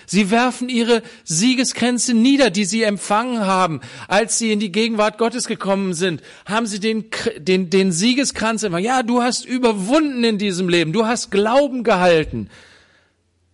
[0.05, 5.47] Sie werfen ihre Siegeskränze nieder, die sie empfangen haben, als sie in die Gegenwart Gottes
[5.47, 6.21] gekommen sind.
[6.45, 7.05] Haben sie den,
[7.37, 8.85] den, den Siegeskranz empfangen.
[8.85, 10.93] Ja, du hast überwunden in diesem Leben.
[10.93, 12.49] Du hast Glauben gehalten.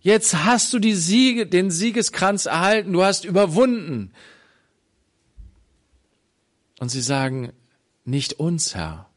[0.00, 2.92] Jetzt hast du die Siege, den Siegeskranz erhalten.
[2.92, 4.12] Du hast überwunden.
[6.80, 7.52] Und sie sagen,
[8.04, 9.08] nicht uns, Herr,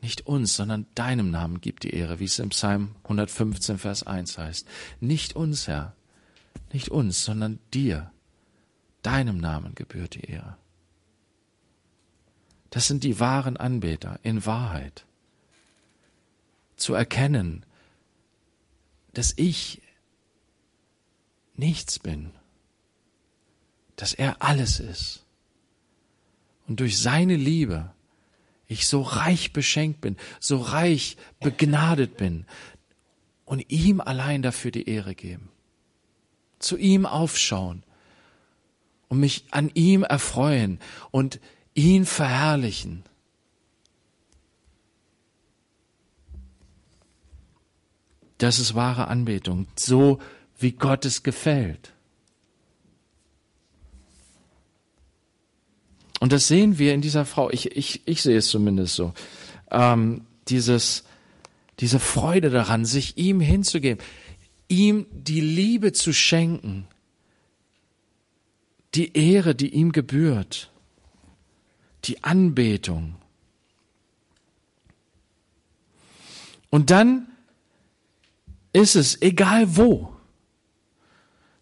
[0.00, 4.38] nicht uns, sondern deinem Namen gibt die Ehre, wie es im Psalm 115, Vers 1
[4.38, 4.66] heißt.
[5.00, 5.94] Nicht uns, Herr,
[6.74, 8.12] nicht uns, sondern dir.
[9.02, 10.56] Deinem Namen gebührt die Ehre.
[12.70, 15.06] Das sind die wahren Anbeter in Wahrheit.
[16.76, 17.64] Zu erkennen,
[19.14, 19.80] dass ich
[21.54, 22.32] nichts bin,
[23.96, 25.24] dass er alles ist
[26.68, 27.92] und durch seine Liebe
[28.66, 32.46] ich so reich beschenkt bin, so reich begnadet bin
[33.44, 35.50] und ihm allein dafür die Ehre geben
[36.58, 37.82] zu ihm aufschauen
[39.08, 40.78] und mich an ihm erfreuen
[41.10, 41.40] und
[41.74, 43.04] ihn verherrlichen.
[48.38, 50.20] Das ist wahre Anbetung, so
[50.58, 51.92] wie Gott es gefällt.
[56.20, 57.50] Und das sehen wir in dieser Frau.
[57.50, 59.12] Ich, ich, ich sehe es zumindest so.
[59.70, 61.04] Ähm, dieses,
[61.78, 64.04] diese Freude daran, sich ihm hinzugeben,
[64.68, 66.86] ihm die Liebe zu schenken,
[68.94, 70.70] die Ehre, die ihm gebührt,
[72.04, 73.16] die Anbetung.
[76.70, 77.26] Und dann
[78.72, 80.12] ist es egal wo.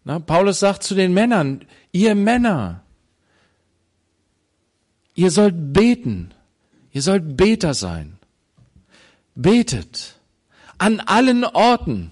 [0.03, 2.83] Na, Paulus sagt zu den Männern, ihr Männer,
[5.15, 6.33] ihr sollt beten,
[6.91, 8.17] ihr sollt Beter sein.
[9.35, 10.19] Betet
[10.77, 12.11] an allen Orten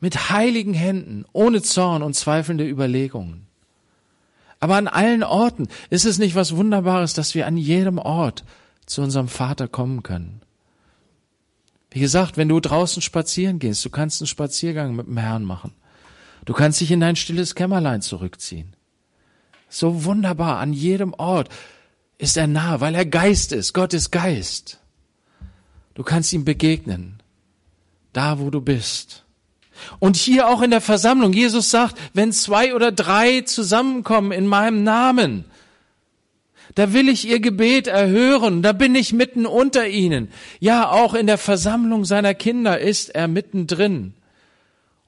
[0.00, 3.46] mit heiligen Händen, ohne Zorn und zweifelnde Überlegungen.
[4.58, 8.44] Aber an allen Orten ist es nicht was Wunderbares, dass wir an jedem Ort
[8.86, 10.42] zu unserem Vater kommen können.
[11.90, 15.72] Wie gesagt, wenn du draußen spazieren gehst, du kannst einen Spaziergang mit dem Herrn machen.
[16.44, 18.74] Du kannst dich in dein stilles Kämmerlein zurückziehen.
[19.68, 21.48] So wunderbar, an jedem Ort
[22.18, 23.72] ist er nah, weil er Geist ist.
[23.72, 24.78] Gott ist Geist.
[25.94, 27.22] Du kannst ihm begegnen,
[28.12, 29.24] da wo du bist.
[29.98, 34.82] Und hier auch in der Versammlung, Jesus sagt, wenn zwei oder drei zusammenkommen in meinem
[34.82, 35.44] Namen,
[36.74, 40.30] da will ich ihr Gebet erhören, da bin ich mitten unter ihnen.
[40.60, 44.14] Ja, auch in der Versammlung seiner Kinder ist er mittendrin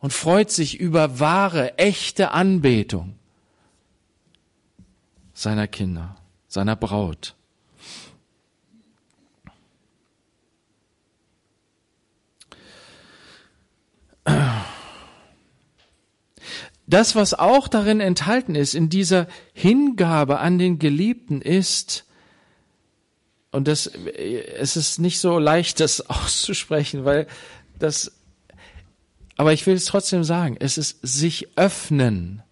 [0.00, 3.14] und freut sich über wahre, echte Anbetung
[5.32, 6.16] seiner Kinder,
[6.48, 7.35] seiner Braut.
[16.92, 22.05] Das, was auch darin enthalten ist, in dieser Hingabe an den Geliebten ist,
[23.50, 27.26] und das, es ist nicht so leicht, das auszusprechen, weil
[27.78, 28.12] das,
[29.38, 32.42] aber ich will es trotzdem sagen, es ist sich öffnen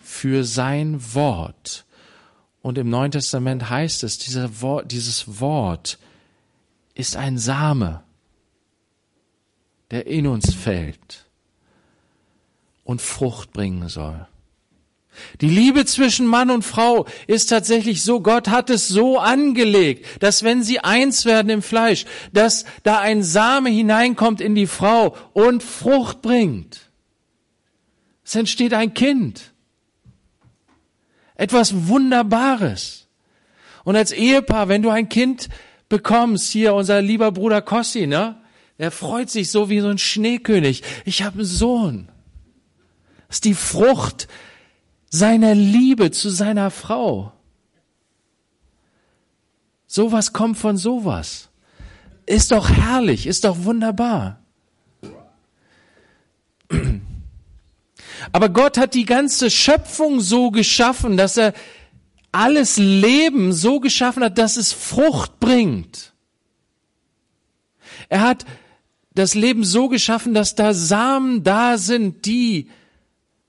[0.00, 1.84] für sein Wort.
[2.62, 6.00] Und im Neuen Testament heißt es, dieser Wort, dieses Wort
[6.94, 8.02] ist ein Same,
[9.92, 11.25] der in uns fällt
[12.86, 14.26] und Frucht bringen soll.
[15.40, 20.42] Die Liebe zwischen Mann und Frau ist tatsächlich so, Gott hat es so angelegt, dass
[20.42, 25.62] wenn sie eins werden im Fleisch, dass da ein Same hineinkommt in die Frau und
[25.62, 26.90] Frucht bringt.
[28.24, 29.52] Es entsteht ein Kind.
[31.34, 33.08] Etwas Wunderbares.
[33.84, 35.48] Und als Ehepaar, wenn du ein Kind
[35.88, 38.40] bekommst, hier unser lieber Bruder Kossi, ne?
[38.78, 40.82] Er freut sich so wie so ein Schneekönig.
[41.06, 42.08] Ich habe einen Sohn.
[43.28, 44.28] Ist die Frucht
[45.10, 47.32] seiner Liebe zu seiner Frau.
[49.86, 51.48] Sowas kommt von sowas.
[52.26, 54.40] Ist doch herrlich, ist doch wunderbar.
[58.32, 61.52] Aber Gott hat die ganze Schöpfung so geschaffen, dass er
[62.32, 66.12] alles Leben so geschaffen hat, dass es Frucht bringt.
[68.08, 68.44] Er hat
[69.14, 72.68] das Leben so geschaffen, dass da Samen da sind, die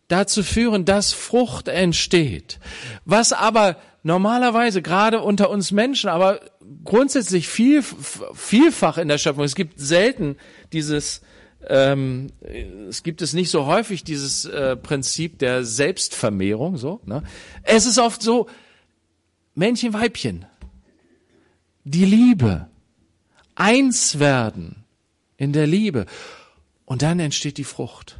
[0.07, 2.59] dazu führen, dass Frucht entsteht.
[3.05, 6.39] Was aber normalerweise gerade unter uns Menschen, aber
[6.83, 7.83] grundsätzlich viel,
[8.33, 10.37] vielfach in der Schöpfung, es gibt selten
[10.71, 11.21] dieses,
[11.67, 12.27] ähm,
[12.89, 17.01] es gibt es nicht so häufig dieses äh, Prinzip der Selbstvermehrung, so.
[17.05, 17.23] Ne?
[17.63, 18.47] Es ist oft so,
[19.55, 20.45] Männchen, Weibchen,
[21.83, 22.67] die Liebe,
[23.55, 24.85] eins werden
[25.35, 26.05] in der Liebe,
[26.85, 28.17] und dann entsteht die Frucht.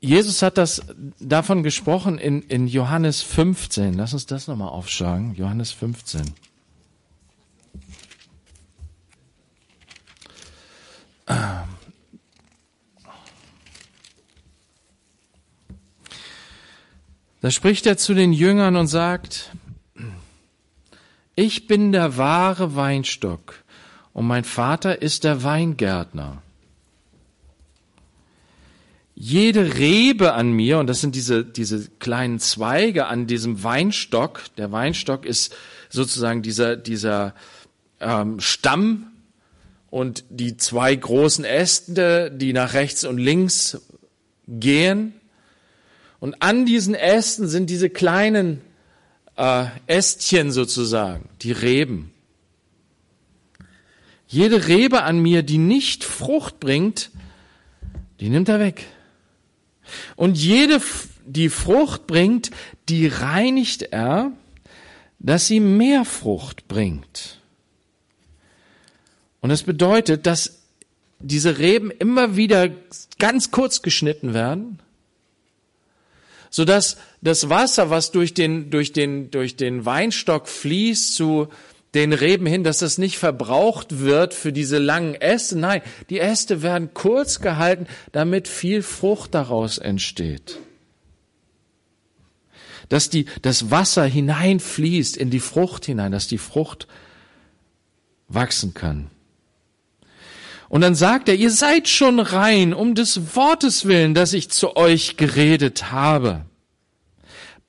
[0.00, 0.82] Jesus hat das
[1.18, 3.94] davon gesprochen in, in Johannes 15.
[3.94, 5.34] Lass uns das nochmal aufschlagen.
[5.34, 6.34] Johannes 15.
[17.40, 19.50] Da spricht er zu den Jüngern und sagt,
[21.34, 23.62] ich bin der wahre Weinstock
[24.14, 26.43] und mein Vater ist der Weingärtner.
[29.16, 34.72] Jede Rebe an mir, und das sind diese, diese kleinen Zweige an diesem Weinstock, der
[34.72, 35.54] Weinstock ist
[35.88, 37.34] sozusagen dieser, dieser
[38.00, 39.12] ähm, Stamm
[39.90, 43.80] und die zwei großen Äste, die nach rechts und links
[44.48, 45.14] gehen.
[46.18, 48.60] Und an diesen Ästen sind diese kleinen
[49.36, 52.12] äh, Ästchen sozusagen, die Reben.
[54.26, 57.12] Jede Rebe an mir, die nicht Frucht bringt,
[58.18, 58.86] die nimmt er weg.
[60.16, 60.80] Und jede,
[61.26, 62.50] die Frucht bringt,
[62.88, 64.32] die reinigt er,
[65.18, 67.40] dass sie mehr Frucht bringt.
[69.40, 70.62] Und das bedeutet, dass
[71.18, 72.70] diese Reben immer wieder
[73.18, 74.78] ganz kurz geschnitten werden,
[76.50, 81.48] sodass das Wasser, was durch den, durch den, durch den Weinstock fließt zu
[81.94, 85.56] den Reben hin, dass das nicht verbraucht wird für diese langen Äste.
[85.58, 90.58] Nein, die Äste werden kurz gehalten, damit viel Frucht daraus entsteht.
[92.88, 96.86] Dass die, das Wasser hineinfließt in die Frucht hinein, dass die Frucht
[98.28, 99.10] wachsen kann.
[100.68, 104.76] Und dann sagt er, ihr seid schon rein um des Wortes willen, das ich zu
[104.76, 106.44] euch geredet habe.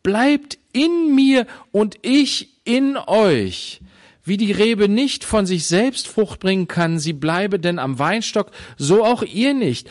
[0.01, 3.81] Bleibt in mir und ich in euch.
[4.25, 8.51] Wie die Rebe nicht von sich selbst Frucht bringen kann, sie bleibe denn am Weinstock,
[8.75, 9.87] so auch ihr nicht.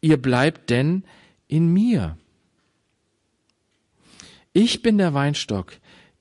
[0.00, 1.02] Ihr bleibt denn
[1.48, 2.16] in mir.
[4.52, 5.72] Ich bin der Weinstock,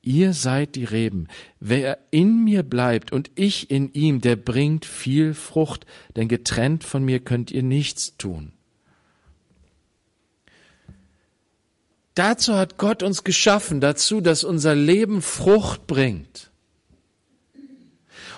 [0.02, 1.28] ihr seid die Reben.
[1.60, 7.04] Wer in mir bleibt und ich in ihm, der bringt viel Frucht, denn getrennt von
[7.04, 8.54] mir könnt ihr nichts tun.
[12.16, 16.49] Dazu hat Gott uns geschaffen, dazu, dass unser Leben Frucht bringt.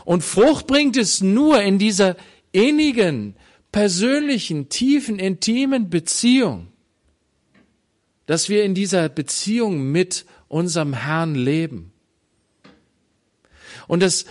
[0.06, 2.16] Und Frucht bringt es nur in dieser
[2.52, 3.36] innigen,
[3.72, 6.68] persönlichen, tiefen, intimen Beziehung,
[8.26, 11.94] dass wir in dieser Beziehung mit unserem Herrn leben.
[13.88, 14.26] Und das,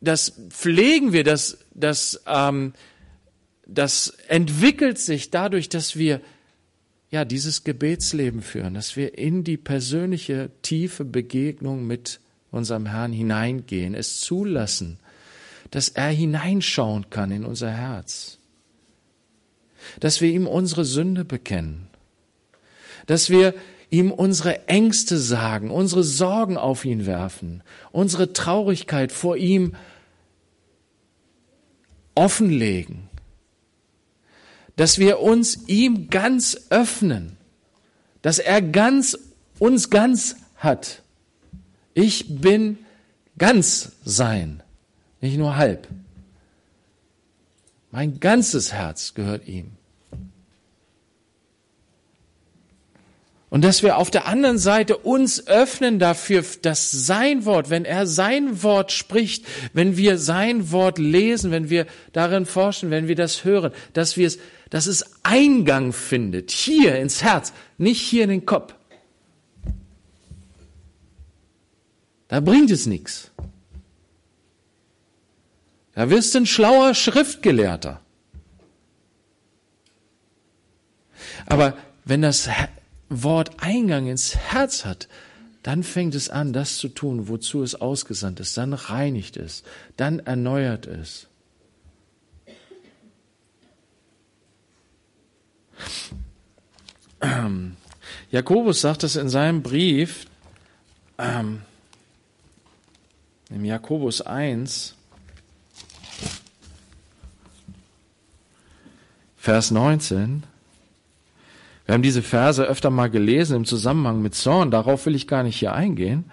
[0.00, 2.72] das pflegen wir, das, das, ähm,
[3.66, 6.20] das entwickelt sich dadurch, dass wir
[7.10, 12.20] ja dieses Gebetsleben führen, dass wir in die persönliche tiefe Begegnung mit
[12.56, 14.98] unserem Herrn hineingehen, es zulassen,
[15.70, 18.38] dass er hineinschauen kann in unser Herz,
[20.00, 21.88] dass wir ihm unsere Sünde bekennen,
[23.06, 23.54] dass wir
[23.90, 29.74] ihm unsere Ängste sagen, unsere Sorgen auf ihn werfen, unsere Traurigkeit vor ihm
[32.14, 33.08] offenlegen,
[34.74, 37.36] dass wir uns ihm ganz öffnen,
[38.22, 39.16] dass er ganz
[39.58, 41.02] uns ganz hat
[41.96, 42.76] ich bin
[43.38, 44.62] ganz sein,
[45.22, 45.88] nicht nur halb.
[47.90, 49.72] Mein ganzes Herz gehört ihm.
[53.48, 58.06] Und dass wir auf der anderen Seite uns öffnen dafür, dass sein Wort, wenn er
[58.06, 63.44] sein Wort spricht, wenn wir sein Wort lesen, wenn wir darin forschen, wenn wir das
[63.44, 64.38] hören, dass wir es,
[64.68, 68.74] dass es Eingang findet, hier ins Herz, nicht hier in den Kopf.
[72.28, 73.30] Da bringt es nichts.
[75.94, 78.00] Da wirst du ein schlauer Schriftgelehrter.
[81.46, 82.48] Aber wenn das
[83.08, 85.08] Wort Eingang ins Herz hat,
[85.62, 88.56] dann fängt es an, das zu tun, wozu es ausgesandt ist.
[88.56, 89.62] Dann reinigt es,
[89.96, 91.28] dann erneuert es.
[98.30, 100.26] Jakobus sagt es in seinem Brief,
[101.18, 101.62] ähm,
[103.50, 104.94] im Jakobus 1,
[109.36, 110.42] Vers 19.
[111.84, 114.72] Wir haben diese Verse öfter mal gelesen im Zusammenhang mit Zorn.
[114.72, 116.24] Darauf will ich gar nicht hier eingehen,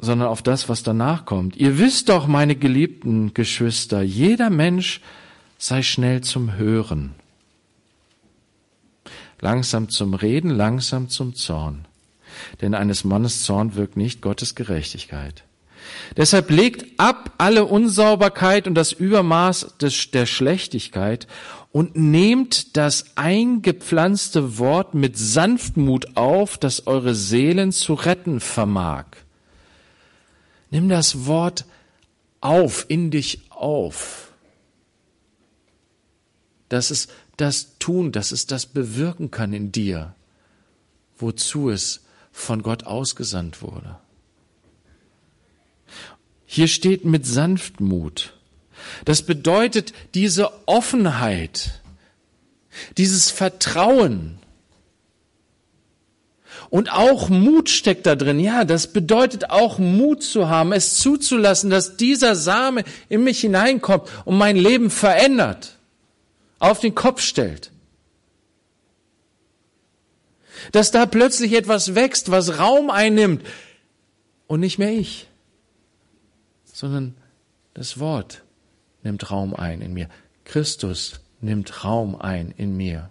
[0.00, 1.54] sondern auf das, was danach kommt.
[1.54, 5.00] Ihr wisst doch, meine geliebten Geschwister, jeder Mensch
[5.58, 7.14] sei schnell zum Hören,
[9.40, 11.86] langsam zum Reden, langsam zum Zorn
[12.60, 15.44] denn eines Mannes Zorn wirkt nicht Gottes Gerechtigkeit.
[16.16, 21.26] Deshalb legt ab alle Unsauberkeit und das Übermaß des, der Schlechtigkeit
[21.72, 29.04] und nehmt das eingepflanzte Wort mit Sanftmut auf, das eure Seelen zu retten vermag.
[30.70, 31.64] Nimm das Wort
[32.40, 34.32] auf, in dich auf.
[36.68, 40.14] Das ist das tun, dass es das bewirken kann in dir,
[41.18, 42.05] wozu es
[42.36, 43.96] von Gott ausgesandt wurde.
[46.44, 48.34] Hier steht mit Sanftmut.
[49.06, 51.80] Das bedeutet diese Offenheit,
[52.98, 54.38] dieses Vertrauen.
[56.68, 58.38] Und auch Mut steckt da drin.
[58.38, 64.08] Ja, das bedeutet auch Mut zu haben, es zuzulassen, dass dieser Same in mich hineinkommt
[64.26, 65.78] und mein Leben verändert,
[66.58, 67.72] auf den Kopf stellt
[70.72, 73.44] dass da plötzlich etwas wächst, was Raum einnimmt
[74.46, 75.28] und nicht mehr ich,
[76.64, 77.14] sondern
[77.74, 78.42] das Wort
[79.02, 80.08] nimmt Raum ein in mir.
[80.44, 83.10] Christus nimmt Raum ein in mir.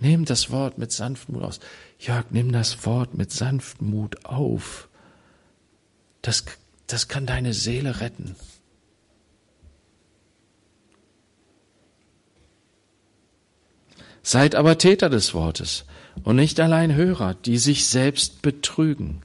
[0.00, 1.60] Nimm das Wort mit Sanftmut aus.
[1.98, 4.88] Jörg, nimm das Wort mit Sanftmut auf.
[6.22, 6.44] Das,
[6.86, 8.34] das kann deine Seele retten.
[14.22, 15.84] Seid aber Täter des Wortes
[16.24, 19.22] und nicht allein Hörer, die sich selbst betrügen.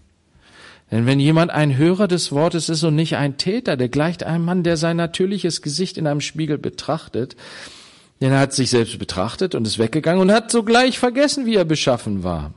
[0.91, 4.45] Denn wenn jemand ein Hörer des Wortes ist und nicht ein Täter, der gleicht einem
[4.45, 7.35] Mann, der sein natürliches Gesicht in einem Spiegel betrachtet,
[8.21, 11.65] denn er hat sich selbst betrachtet und ist weggegangen und hat sogleich vergessen, wie er
[11.65, 12.53] beschaffen war.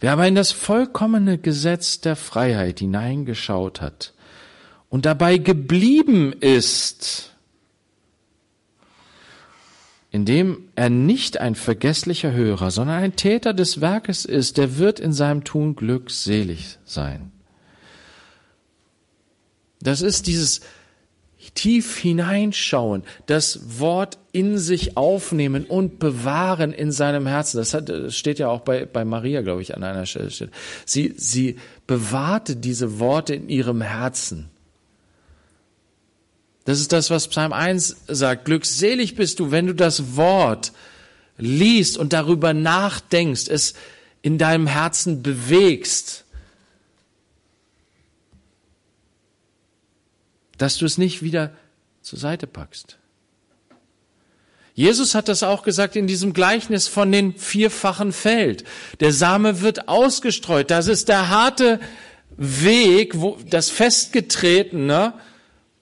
[0.00, 4.12] Wer aber in das vollkommene Gesetz der Freiheit hineingeschaut hat
[4.90, 7.33] und dabei geblieben ist,
[10.14, 15.12] indem er nicht ein vergesslicher Hörer, sondern ein Täter des Werkes ist, der wird in
[15.12, 17.32] seinem Tun glückselig sein.
[19.80, 20.60] Das ist dieses
[21.54, 27.56] tief hineinschauen, das Wort in sich aufnehmen und bewahren in seinem Herzen.
[27.56, 30.30] Das, steht ja auch bei, bei Maria, glaube ich, an einer Stelle.
[30.86, 31.56] Sie, sie
[31.88, 34.48] bewahrte diese Worte in ihrem Herzen.
[36.64, 38.46] Das ist das, was Psalm 1 sagt.
[38.46, 40.72] Glückselig bist du, wenn du das Wort
[41.36, 43.74] liest und darüber nachdenkst, es
[44.22, 46.24] in deinem Herzen bewegst.
[50.56, 51.52] Dass du es nicht wieder
[52.00, 52.96] zur Seite packst.
[54.74, 58.64] Jesus hat das auch gesagt in diesem Gleichnis von den vierfachen Feld.
[59.00, 60.70] Der Same wird ausgestreut.
[60.70, 61.78] Das ist der harte
[62.36, 65.14] Weg, wo das festgetretene,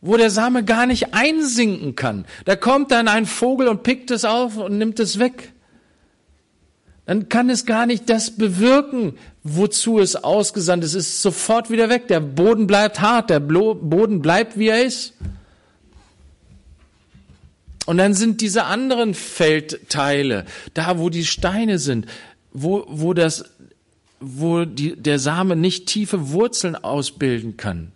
[0.03, 2.27] wo der Same gar nicht einsinken kann.
[2.45, 5.53] Da kommt dann ein Vogel und pickt es auf und nimmt es weg.
[7.07, 10.95] Dann kann es gar nicht das bewirken, wozu es ausgesandt ist.
[10.95, 12.09] Es ist sofort wieder weg.
[12.09, 15.15] Der Boden bleibt hart, der Boden bleibt, wie er ist.
[17.87, 22.07] Und dann sind diese anderen Feldteile, da wo die Steine sind,
[22.53, 23.45] wo, wo das,
[24.21, 27.93] wo die, der Same nicht tiefe Wurzeln ausbilden kann,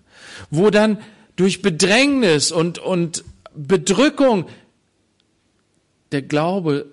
[0.51, 0.99] wo dann
[1.37, 3.25] durch Bedrängnis und, und
[3.55, 4.47] Bedrückung
[6.13, 6.93] der Glaube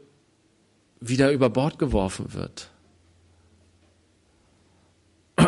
[0.99, 2.69] wieder über Bord geworfen wird.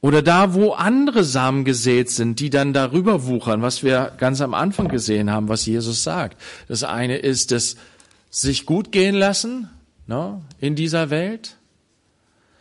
[0.00, 4.52] Oder da, wo andere Samen gesät sind, die dann darüber wuchern, was wir ganz am
[4.52, 6.40] Anfang gesehen haben, was Jesus sagt.
[6.66, 7.76] Das eine ist das
[8.28, 9.70] sich gut gehen lassen
[10.08, 11.56] ne, in dieser Welt,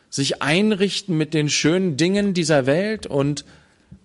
[0.10, 3.44] sich einrichten mit den schönen Dingen dieser Welt und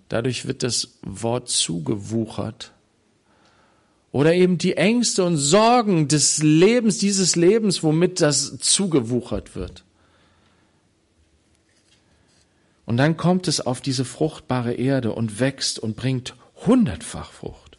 [0.09, 2.73] Dadurch wird das Wort zugewuchert.
[4.13, 9.85] Oder eben die Ängste und Sorgen des Lebens, dieses Lebens, womit das zugewuchert wird.
[12.87, 16.37] Und dann kommt es auf diese fruchtbare Erde und wächst und bringt
[16.67, 17.77] hundertfach Frucht.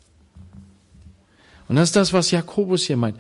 [1.70, 3.18] Und das ist das, was Jakobus hier meint.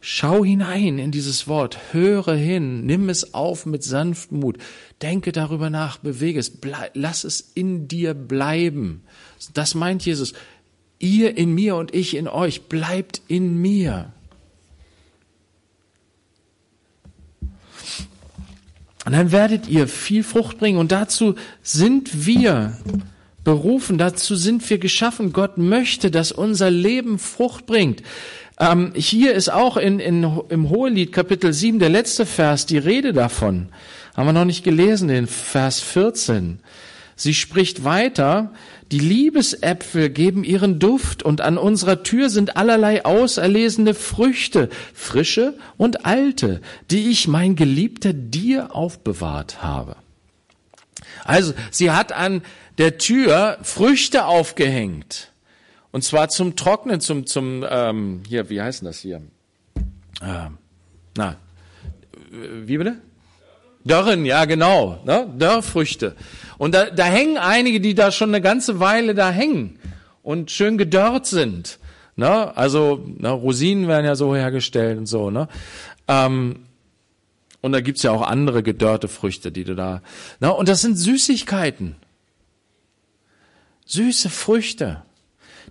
[0.00, 4.58] Schau hinein in dieses Wort, höre hin, nimm es auf mit Sanftmut,
[5.02, 6.52] denke darüber nach, bewege es,
[6.94, 9.02] lass es in dir bleiben.
[9.54, 10.34] Das meint Jesus.
[11.00, 14.12] Ihr in mir und ich in euch, bleibt in mir.
[19.04, 20.78] Und dann werdet ihr viel Frucht bringen.
[20.78, 22.76] Und dazu sind wir
[23.42, 25.32] berufen, dazu sind wir geschaffen.
[25.32, 28.02] Gott möchte, dass unser Leben Frucht bringt.
[28.60, 33.12] Ähm, hier ist auch in, in, im Hohelied Kapitel 7 der letzte Vers die Rede
[33.12, 33.68] davon.
[34.16, 36.58] Haben wir noch nicht gelesen, den Vers 14.
[37.14, 38.52] Sie spricht weiter,
[38.90, 46.06] die Liebesäpfel geben ihren Duft und an unserer Tür sind allerlei auserlesene Früchte, frische und
[46.06, 49.96] alte, die ich, mein Geliebter, dir aufbewahrt habe.
[51.24, 52.42] Also, sie hat an
[52.78, 55.32] der Tür Früchte aufgehängt.
[55.90, 59.22] Und zwar zum Trocknen, zum, zum, ähm, hier, wie heißt das hier?
[60.22, 60.58] Ähm,
[61.16, 61.36] na,
[62.30, 62.98] wie bitte?
[63.84, 65.32] Dörren, ja genau, ne?
[65.38, 66.14] Dörrfrüchte.
[66.58, 69.78] Und da, da hängen einige, die da schon eine ganze Weile da hängen
[70.22, 71.78] und schön gedörrt sind.
[72.16, 72.54] Ne?
[72.56, 75.30] Also ne, Rosinen werden ja so hergestellt und so.
[75.30, 75.48] Ne?
[76.08, 76.66] Ähm,
[77.60, 80.02] und da gibt's ja auch andere gedörrte Früchte, die du da.
[80.40, 80.52] Ne?
[80.52, 81.96] Und das sind Süßigkeiten.
[83.86, 85.02] Süße Früchte.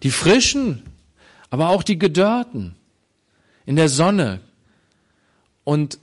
[0.03, 0.83] Die frischen,
[1.49, 2.75] aber auch die gedörrten.
[3.65, 4.39] In der Sonne.
[5.63, 5.99] Und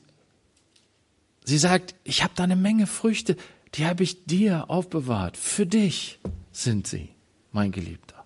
[1.44, 3.36] sie sagt, ich habe da eine Menge Früchte,
[3.74, 5.36] die habe ich dir aufbewahrt.
[5.36, 6.18] Für dich
[6.52, 7.08] sind sie,
[7.52, 8.24] mein Geliebter.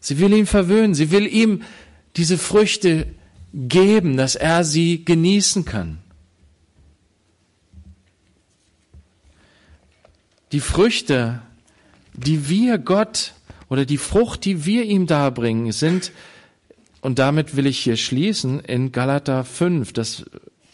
[0.00, 1.62] Sie will ihn verwöhnen, sie will ihm
[2.16, 3.06] diese Früchte
[3.54, 5.98] geben, dass er sie genießen kann.
[10.50, 11.40] Die Früchte
[12.14, 13.34] die wir Gott
[13.68, 16.12] oder die Frucht, die wir ihm darbringen, sind,
[17.00, 20.24] und damit will ich hier schließen, in Galater 5, das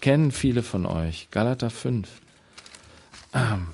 [0.03, 1.29] kennen viele von euch.
[1.31, 2.07] Galater 5.
[3.35, 3.69] Ähm.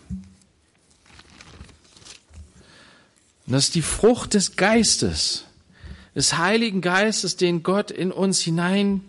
[3.46, 5.44] Das ist die Frucht des Geistes,
[6.14, 9.02] des Heiligen Geistes, den Gott in uns hineingegeben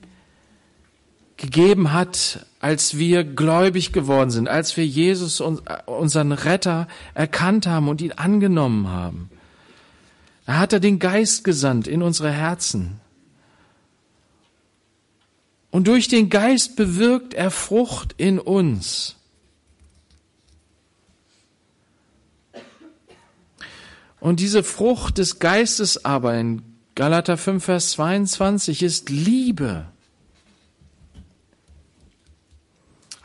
[1.93, 8.13] hat, als wir gläubig geworden sind, als wir Jesus, unseren Retter, erkannt haben und ihn
[8.13, 9.29] angenommen haben.
[10.47, 12.99] Da hat er den Geist gesandt in unsere Herzen.
[15.69, 19.15] Und durch den Geist bewirkt er Frucht in uns.
[24.19, 26.63] Und diese Frucht des Geistes aber in
[26.95, 29.85] Galater 5, Vers 22 ist Liebe.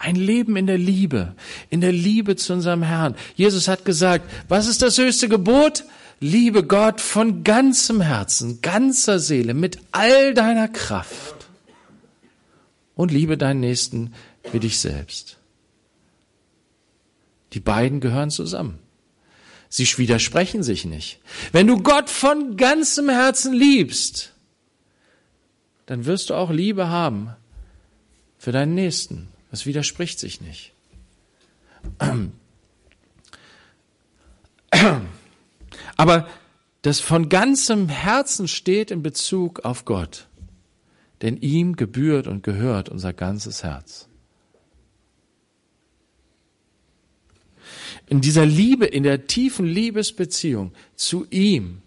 [0.02, 1.34] Ein Leben in der Liebe,
[1.68, 3.14] in der Liebe zu unserem Herrn.
[3.36, 5.84] Jesus hat gesagt, was ist das höchste Gebot?
[6.20, 11.34] Liebe Gott von ganzem Herzen, ganzer Seele, mit all deiner Kraft
[12.94, 14.14] und liebe deinen Nächsten
[14.50, 15.36] wie dich selbst.
[17.52, 18.78] Die beiden gehören zusammen.
[19.68, 21.20] Sie widersprechen sich nicht.
[21.52, 24.32] Wenn du Gott von ganzem Herzen liebst,
[25.84, 27.34] dann wirst du auch Liebe haben
[28.38, 29.28] für deinen Nächsten.
[29.50, 30.72] Das widerspricht sich nicht.
[35.96, 36.28] Aber
[36.82, 40.28] das von ganzem Herzen steht in Bezug auf Gott
[41.22, 44.08] denn ihm gebührt und gehört unser ganzes Herz.
[48.06, 51.82] In dieser Liebe, in der tiefen Liebesbeziehung zu ihm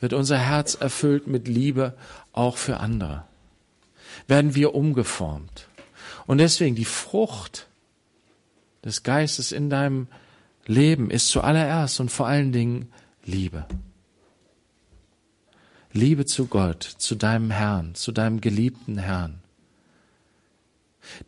[0.00, 1.96] wird unser Herz erfüllt mit Liebe
[2.32, 3.24] auch für andere.
[4.26, 5.68] Werden wir umgeformt.
[6.26, 7.68] Und deswegen die Frucht
[8.84, 10.08] des Geistes in deinem
[10.66, 12.90] Leben ist zuallererst und vor allen Dingen
[13.24, 13.66] Liebe.
[15.92, 19.40] Liebe zu Gott, zu deinem Herrn, zu deinem geliebten Herrn,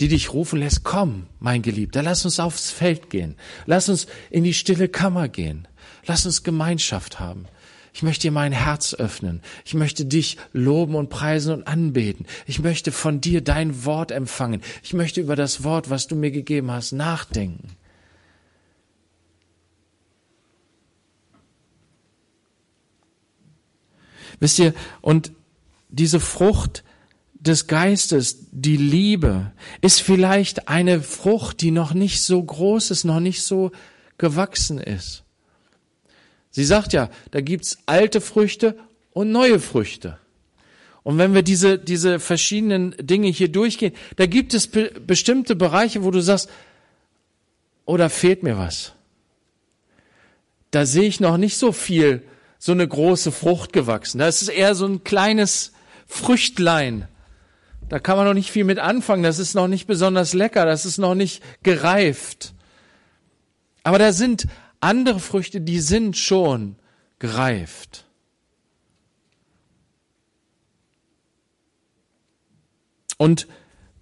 [0.01, 3.37] die dich rufen lässt, komm, mein Geliebter, lass uns aufs Feld gehen,
[3.67, 5.69] lass uns in die stille Kammer gehen,
[6.07, 7.47] lass uns Gemeinschaft haben.
[7.97, 9.41] Ich möchte dir mein Herz öffnen.
[9.65, 12.27] Ich möchte dich loben und preisen und anbeten.
[12.45, 14.61] Ich möchte von dir dein Wort empfangen.
[14.83, 17.75] Ich möchte über das Wort, was du mir gegeben hast, nachdenken.
[24.41, 25.33] Wisst ihr, und
[25.89, 26.85] diese Frucht
[27.33, 33.21] des Geistes, die Liebe, ist vielleicht eine Frucht, die noch nicht so groß ist, noch
[33.21, 33.73] nicht so
[34.19, 35.26] gewachsen ist.
[36.57, 38.79] Sie sagt ja, da gibt's alte Früchte
[39.13, 40.17] und neue Früchte.
[41.03, 46.03] Und wenn wir diese, diese verschiedenen Dinge hier durchgehen, da gibt es be bestimmte Bereiche,
[46.03, 46.49] wo du sagst,
[47.85, 48.95] oder oh, fehlt mir was?
[50.71, 52.23] Da sehe ich noch nicht so viel
[52.59, 54.19] so eine große Frucht gewachsen.
[54.19, 55.75] Das ist eher so ein kleines
[56.07, 57.07] Früchtlein.
[57.91, 59.23] Da kann man noch nicht viel mit anfangen.
[59.23, 60.65] Das ist noch nicht besonders lecker.
[60.65, 62.55] Das ist noch nicht gereift.
[63.83, 64.47] Aber da sind
[64.87, 66.77] andere Früchte, die sind schon
[67.19, 68.07] gereift.
[73.19, 73.49] Und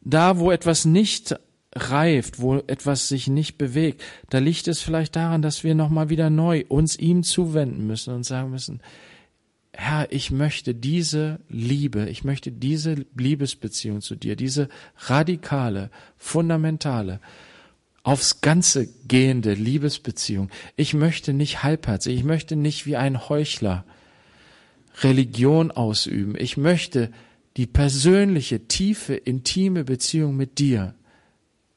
[0.03, 1.37] da, wo etwas nicht
[1.75, 6.29] reift, wo etwas sich nicht bewegt, da liegt es vielleicht daran, dass wir nochmal wieder
[6.31, 8.81] neu uns ihm zuwenden müssen und sagen müssen,
[9.73, 14.69] Herr, ich möchte diese Liebe, ich möchte diese Liebesbeziehung zu dir, diese
[14.99, 17.21] radikale, fundamentale,
[18.05, 20.51] aufs Ganze gehende Liebesbeziehung.
[20.77, 23.85] Ich möchte nicht halbherzig, ich möchte nicht wie ein Heuchler
[25.03, 26.37] Religion ausüben.
[26.39, 27.11] Ich möchte
[27.57, 30.95] die persönliche, tiefe, intime Beziehung mit dir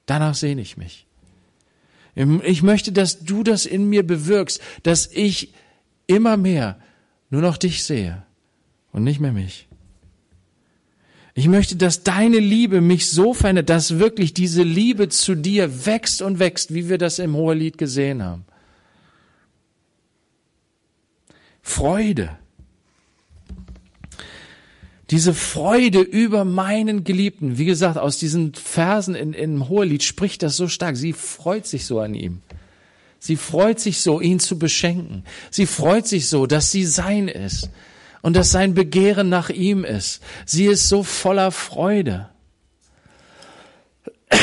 [0.07, 1.05] Danach sehne ich mich.
[2.15, 5.53] Ich möchte, dass du das in mir bewirkst, dass ich
[6.07, 6.79] immer mehr
[7.29, 8.23] nur noch dich sehe
[8.91, 9.66] und nicht mehr mich.
[11.37, 16.23] Ich möchte, dass deine Liebe mich so verändert, dass wirklich diese Liebe zu dir wächst
[16.23, 18.43] und wächst, wie wir das im Hohelied gesehen haben.
[21.61, 22.35] Freude
[25.11, 30.57] diese Freude über meinen Geliebten, wie gesagt, aus diesen Versen in, im Hohelied spricht das
[30.57, 30.97] so stark.
[30.97, 32.41] Sie freut sich so an ihm.
[33.19, 35.23] Sie freut sich so, ihn zu beschenken.
[35.49, 37.69] Sie freut sich so, dass sie sein ist
[38.21, 40.21] und dass sein Begehren nach ihm ist.
[40.45, 42.29] Sie ist so voller Freude.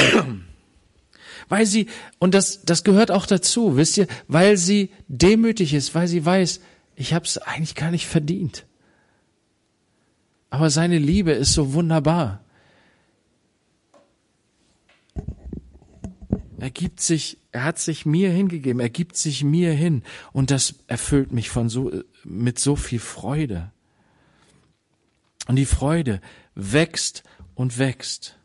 [1.49, 6.09] Weil sie, und das, das gehört auch dazu, wisst ihr, weil sie demütig ist, weil
[6.09, 6.61] sie weiß,
[6.97, 8.65] ich habe es eigentlich gar nicht verdient.
[10.49, 12.44] Aber seine Liebe ist so wunderbar.
[16.59, 20.03] Er gibt sich, er hat sich mir hingegeben, er gibt sich mir hin
[20.33, 21.91] und das erfüllt mich von so,
[22.23, 23.73] mit so viel Freude.
[25.47, 26.21] Und die Freude
[26.55, 27.23] wächst
[27.55, 28.39] und wächst.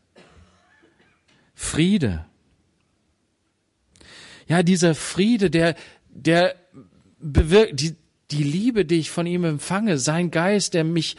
[1.54, 2.26] Friede.
[4.48, 5.76] Ja, dieser Friede, der,
[6.08, 6.56] der
[7.20, 7.96] bewirkt, die,
[8.30, 11.16] die Liebe, die ich von ihm empfange, sein Geist, der mich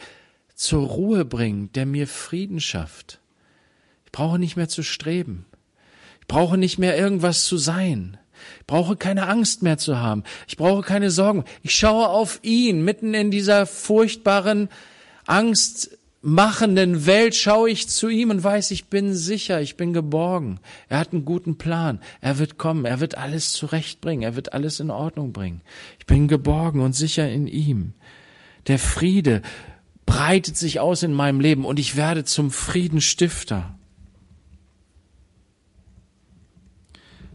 [0.54, 3.20] zur Ruhe bringt, der mir Frieden schafft.
[4.04, 5.46] Ich brauche nicht mehr zu streben.
[6.32, 8.16] Ich brauche nicht mehr irgendwas zu sein.
[8.60, 10.24] Ich brauche keine Angst mehr zu haben.
[10.48, 11.44] Ich brauche keine Sorgen.
[11.62, 14.70] Ich schaue auf ihn mitten in dieser furchtbaren,
[15.26, 20.58] angstmachenden Welt, schaue ich zu ihm und weiß, ich bin sicher, ich bin geborgen.
[20.88, 22.00] Er hat einen guten Plan.
[22.22, 22.86] Er wird kommen.
[22.86, 24.22] Er wird alles zurechtbringen.
[24.22, 25.60] Er wird alles in Ordnung bringen.
[25.98, 27.92] Ich bin geborgen und sicher in ihm.
[28.68, 29.42] Der Friede
[30.06, 33.74] breitet sich aus in meinem Leben und ich werde zum Friedenstifter.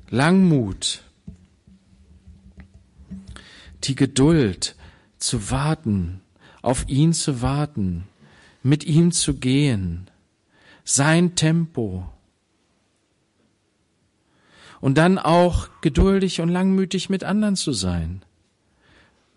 [0.10, 1.03] Langmut,
[3.84, 4.76] die Geduld
[5.18, 6.22] zu warten,
[6.62, 8.08] auf ihn zu warten,
[8.64, 10.10] mit ihm zu gehen,
[10.86, 12.10] sein Tempo.
[14.80, 18.24] Und dann auch geduldig und langmütig mit anderen zu sein,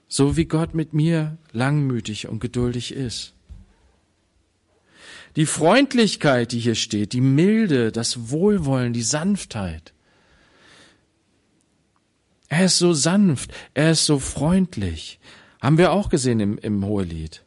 [0.06, 3.32] so wie Gott mit mir langmütig und geduldig ist.
[5.34, 9.94] Die Freundlichkeit, die hier steht, die Milde, das Wohlwollen, die Sanftheit,
[12.50, 15.18] er ist so sanft, er ist so freundlich.
[15.62, 17.42] Haben wir auch gesehen im, im Hohelied.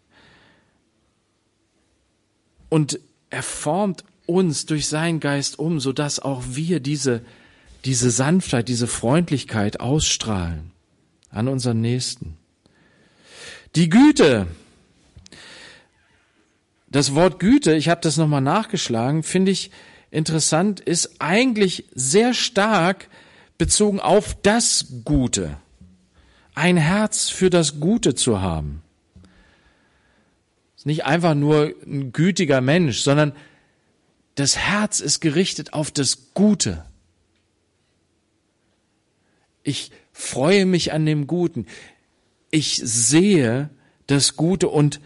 [2.70, 2.99] Und
[3.30, 7.22] er formt uns durch seinen Geist um, so dass auch wir diese,
[7.84, 10.72] diese Sanftheit, diese Freundlichkeit ausstrahlen
[11.30, 12.38] an unseren Nächsten.
[13.76, 14.47] Die Güte.
[16.88, 19.70] Das Wort Güte, ich habe das nochmal nachgeschlagen, finde ich
[20.12, 23.10] interessant, ist eigentlich sehr stark
[23.58, 25.58] bezogen auf das Gute.
[26.56, 28.82] Ein Herz für das Gute zu haben.
[30.76, 33.34] Ist nicht einfach nur ein gütiger Mensch, sondern
[34.36, 36.84] das Herz ist gerichtet auf das Gute.
[39.64, 41.68] Ich freue mich an dem Guten.
[42.51, 43.70] Ich sehe
[44.08, 44.99] das Gute und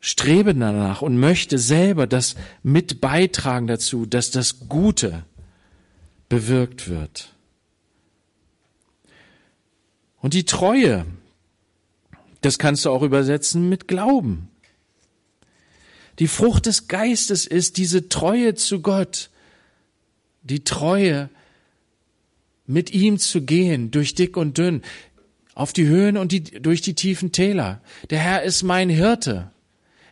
[0.00, 5.24] strebe danach und möchte selber das mit beitragen dazu, dass das Gute
[6.28, 7.35] bewirkt wird.
[10.26, 11.06] Und die Treue,
[12.40, 14.48] das kannst du auch übersetzen mit Glauben.
[16.18, 19.30] Die Frucht des Geistes ist diese Treue zu Gott,
[20.42, 21.30] die Treue,
[22.66, 24.82] mit ihm zu gehen, durch dick und dünn,
[25.54, 27.80] auf die Höhen und die, durch die tiefen Täler.
[28.10, 29.52] Der Herr ist mein Hirte.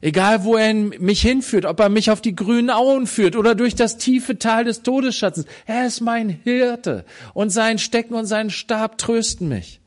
[0.01, 3.75] Egal wo er mich hinführt, ob er mich auf die grünen Auen führt oder durch
[3.75, 5.47] das tiefe Tal des Todesschatzens.
[5.67, 9.81] Er ist mein Hirte und sein Stecken und sein Stab trösten mich.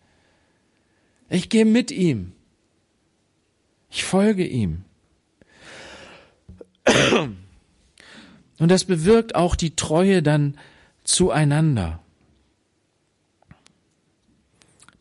[1.29, 2.33] Ich gehe mit ihm.
[3.89, 4.85] Ich folge ihm.
[8.59, 10.57] Und das bewirkt auch die Treue dann
[11.03, 11.99] zueinander.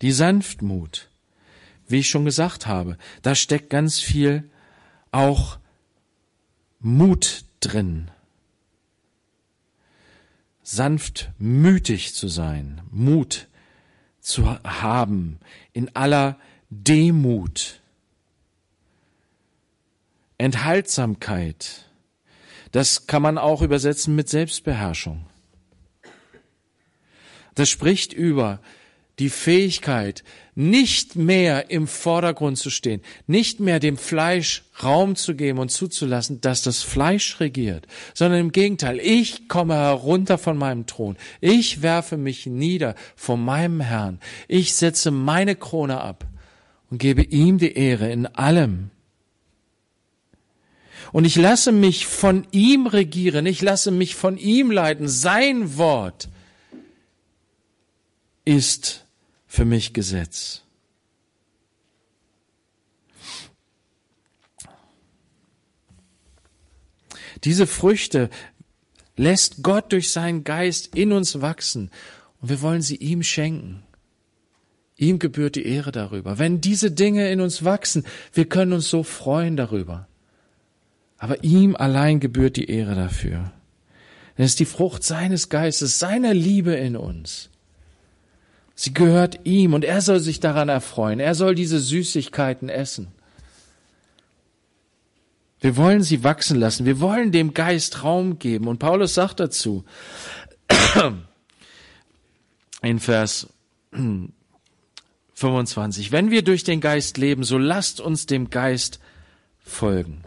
[0.02, 1.08] Die Sanftmut,
[1.88, 4.50] wie ich schon gesagt habe, da steckt ganz viel
[5.10, 5.58] auch
[6.80, 8.10] Mut drin.
[10.62, 13.48] Sanftmütig zu sein, Mut
[14.26, 15.38] zu haben,
[15.72, 16.36] in aller
[16.68, 17.80] Demut.
[20.36, 21.88] Enthaltsamkeit.
[22.72, 25.24] Das kann man auch übersetzen mit Selbstbeherrschung.
[27.54, 28.60] Das spricht über
[29.18, 35.58] die Fähigkeit, nicht mehr im Vordergrund zu stehen, nicht mehr dem Fleisch Raum zu geben
[35.58, 41.16] und zuzulassen, dass das Fleisch regiert, sondern im Gegenteil, ich komme herunter von meinem Thron,
[41.40, 46.26] ich werfe mich nieder vor meinem Herrn, ich setze meine Krone ab
[46.90, 48.90] und gebe ihm die Ehre in allem.
[51.12, 56.28] Und ich lasse mich von ihm regieren, ich lasse mich von ihm leiten, sein Wort
[58.44, 59.05] ist
[59.56, 60.60] für mich Gesetz.
[67.42, 68.28] Diese Früchte
[69.16, 71.90] lässt Gott durch seinen Geist in uns wachsen
[72.42, 73.82] und wir wollen sie ihm schenken.
[74.98, 76.38] Ihm gebührt die Ehre darüber.
[76.38, 78.04] Wenn diese Dinge in uns wachsen,
[78.34, 80.06] wir können uns so freuen darüber.
[81.16, 83.52] Aber ihm allein gebührt die Ehre dafür.
[84.36, 87.48] Es ist die Frucht seines Geistes, seiner Liebe in uns.
[88.78, 91.18] Sie gehört ihm und er soll sich daran erfreuen.
[91.18, 93.08] Er soll diese Süßigkeiten essen.
[95.60, 96.84] Wir wollen sie wachsen lassen.
[96.84, 98.68] Wir wollen dem Geist Raum geben.
[98.68, 99.86] Und Paulus sagt dazu
[102.82, 103.48] in Vers
[105.32, 109.00] 25, wenn wir durch den Geist leben, so lasst uns dem Geist
[109.58, 110.20] folgen.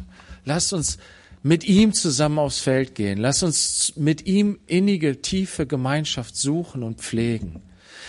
[0.44, 0.98] Lasst uns
[1.44, 3.20] mit ihm zusammen aufs Feld gehen.
[3.20, 7.62] Lass uns mit ihm innige, tiefe Gemeinschaft suchen und pflegen.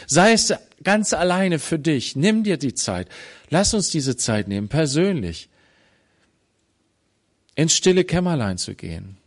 [0.06, 2.16] Sei es ganz alleine für dich.
[2.16, 3.08] Nimm dir die Zeit.
[3.48, 5.48] Lass uns diese Zeit nehmen, persönlich.
[7.54, 9.18] Ins stille Kämmerlein zu gehen.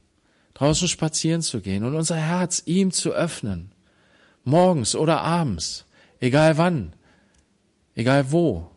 [0.53, 3.71] Draußen spazieren zu gehen und unser Herz ihm zu öffnen.
[4.43, 5.85] Morgens oder abends.
[6.19, 6.93] Egal wann.
[7.95, 8.69] Egal wo.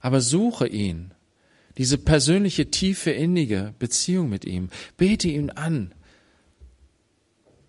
[0.00, 1.12] Aber suche ihn
[1.78, 4.70] diese persönliche, tiefe, innige Beziehung mit ihm.
[4.96, 5.92] Bete ihn an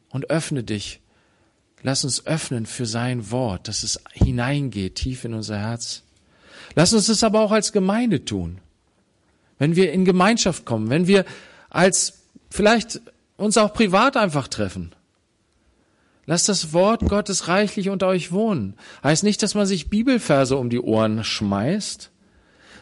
[0.10, 1.02] und öffne dich.
[1.86, 6.02] Lass uns öffnen für sein Wort, dass es hineingeht tief in unser Herz.
[6.74, 8.58] Lass uns es aber auch als Gemeinde tun.
[9.60, 11.26] Wenn wir in Gemeinschaft kommen, wenn wir
[11.70, 13.02] als vielleicht
[13.38, 14.96] uns auch privat einfach treffen.
[16.26, 18.74] Lass das Wort Gottes reichlich unter euch wohnen.
[19.04, 22.10] Heißt nicht, dass man sich Bibelverse um die Ohren schmeißt,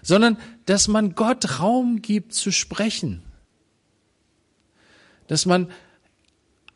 [0.01, 3.21] sondern dass man Gott Raum gibt zu sprechen.
[5.27, 5.69] Dass man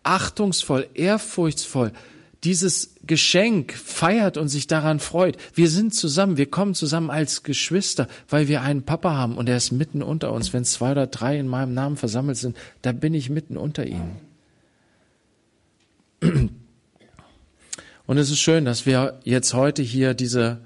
[0.04, 1.94] achtungsvoll, ehrfurchtsvoll
[2.44, 5.38] dieses Geschenk feiert und sich daran freut.
[5.54, 9.58] Wir sind zusammen, wir kommen zusammen als Geschwister, weil wir einen Papa haben und er
[9.58, 10.54] ist mitten unter uns.
[10.54, 14.18] Wenn zwei oder drei in meinem Namen versammelt sind, da bin ich mitten unter ihnen.
[18.06, 20.62] Und es ist schön, dass wir jetzt heute hier diese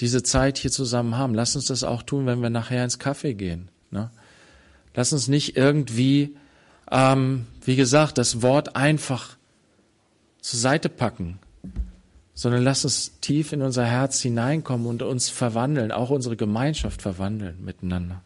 [0.00, 1.34] diese Zeit hier zusammen haben.
[1.34, 3.68] Lass uns das auch tun, wenn wir nachher ins Café gehen.
[3.90, 4.10] Ne?
[4.94, 6.36] Lass uns nicht irgendwie,
[6.90, 9.36] ähm, wie gesagt, das Wort einfach
[10.40, 11.38] zur Seite packen,
[12.34, 17.62] sondern lass uns tief in unser Herz hineinkommen und uns verwandeln, auch unsere Gemeinschaft verwandeln
[17.62, 18.22] miteinander.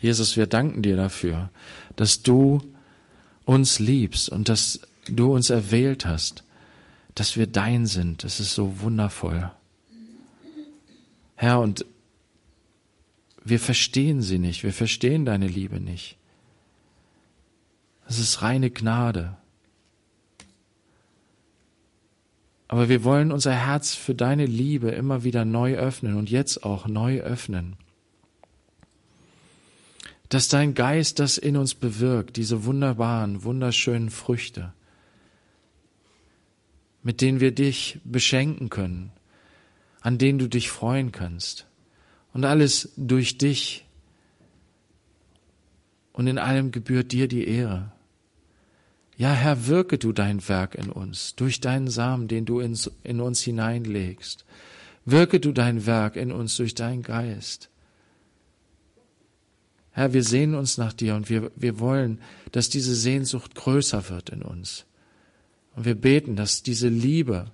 [0.00, 1.50] Jesus, wir danken dir dafür,
[1.96, 2.60] dass du
[3.44, 6.44] uns liebst und dass du uns erwählt hast,
[7.14, 8.24] dass wir dein sind.
[8.24, 9.50] Das ist so wundervoll.
[11.36, 11.84] Herr, und
[13.44, 16.16] wir verstehen sie nicht, wir verstehen deine Liebe nicht.
[18.06, 19.36] Das ist reine Gnade.
[22.72, 26.86] Aber wir wollen unser Herz für deine Liebe immer wieder neu öffnen und jetzt auch
[26.86, 27.76] neu öffnen.
[30.30, 34.72] Dass dein Geist das in uns bewirkt, diese wunderbaren, wunderschönen Früchte,
[37.02, 39.12] mit denen wir dich beschenken können,
[40.00, 41.66] an denen du dich freuen kannst.
[42.32, 43.84] Und alles durch dich.
[46.14, 47.92] Und in allem gebührt dir die Ehre.
[49.22, 53.20] Ja, Herr, wirke du dein Werk in uns, durch deinen Samen, den du in, in
[53.20, 54.44] uns hineinlegst.
[55.04, 57.70] Wirke du dein Werk in uns durch deinen Geist.
[59.92, 62.18] Herr, wir sehnen uns nach dir und wir, wir wollen,
[62.50, 64.86] dass diese Sehnsucht größer wird in uns.
[65.76, 67.52] Und wir beten, dass diese Liebe,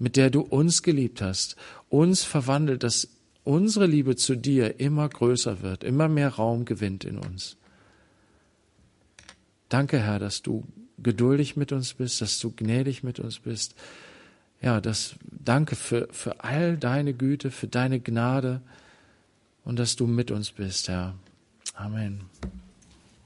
[0.00, 1.54] mit der du uns geliebt hast,
[1.88, 3.06] uns verwandelt, dass
[3.44, 7.56] unsere Liebe zu dir immer größer wird, immer mehr Raum gewinnt in uns.
[9.68, 10.66] Danke, Herr, dass du
[11.02, 13.74] geduldig mit uns bist, dass du gnädig mit uns bist.
[14.60, 18.60] Ja, das danke für, für all deine Güte, für deine Gnade
[19.64, 21.14] und dass du mit uns bist, Herr.
[21.74, 22.22] Amen.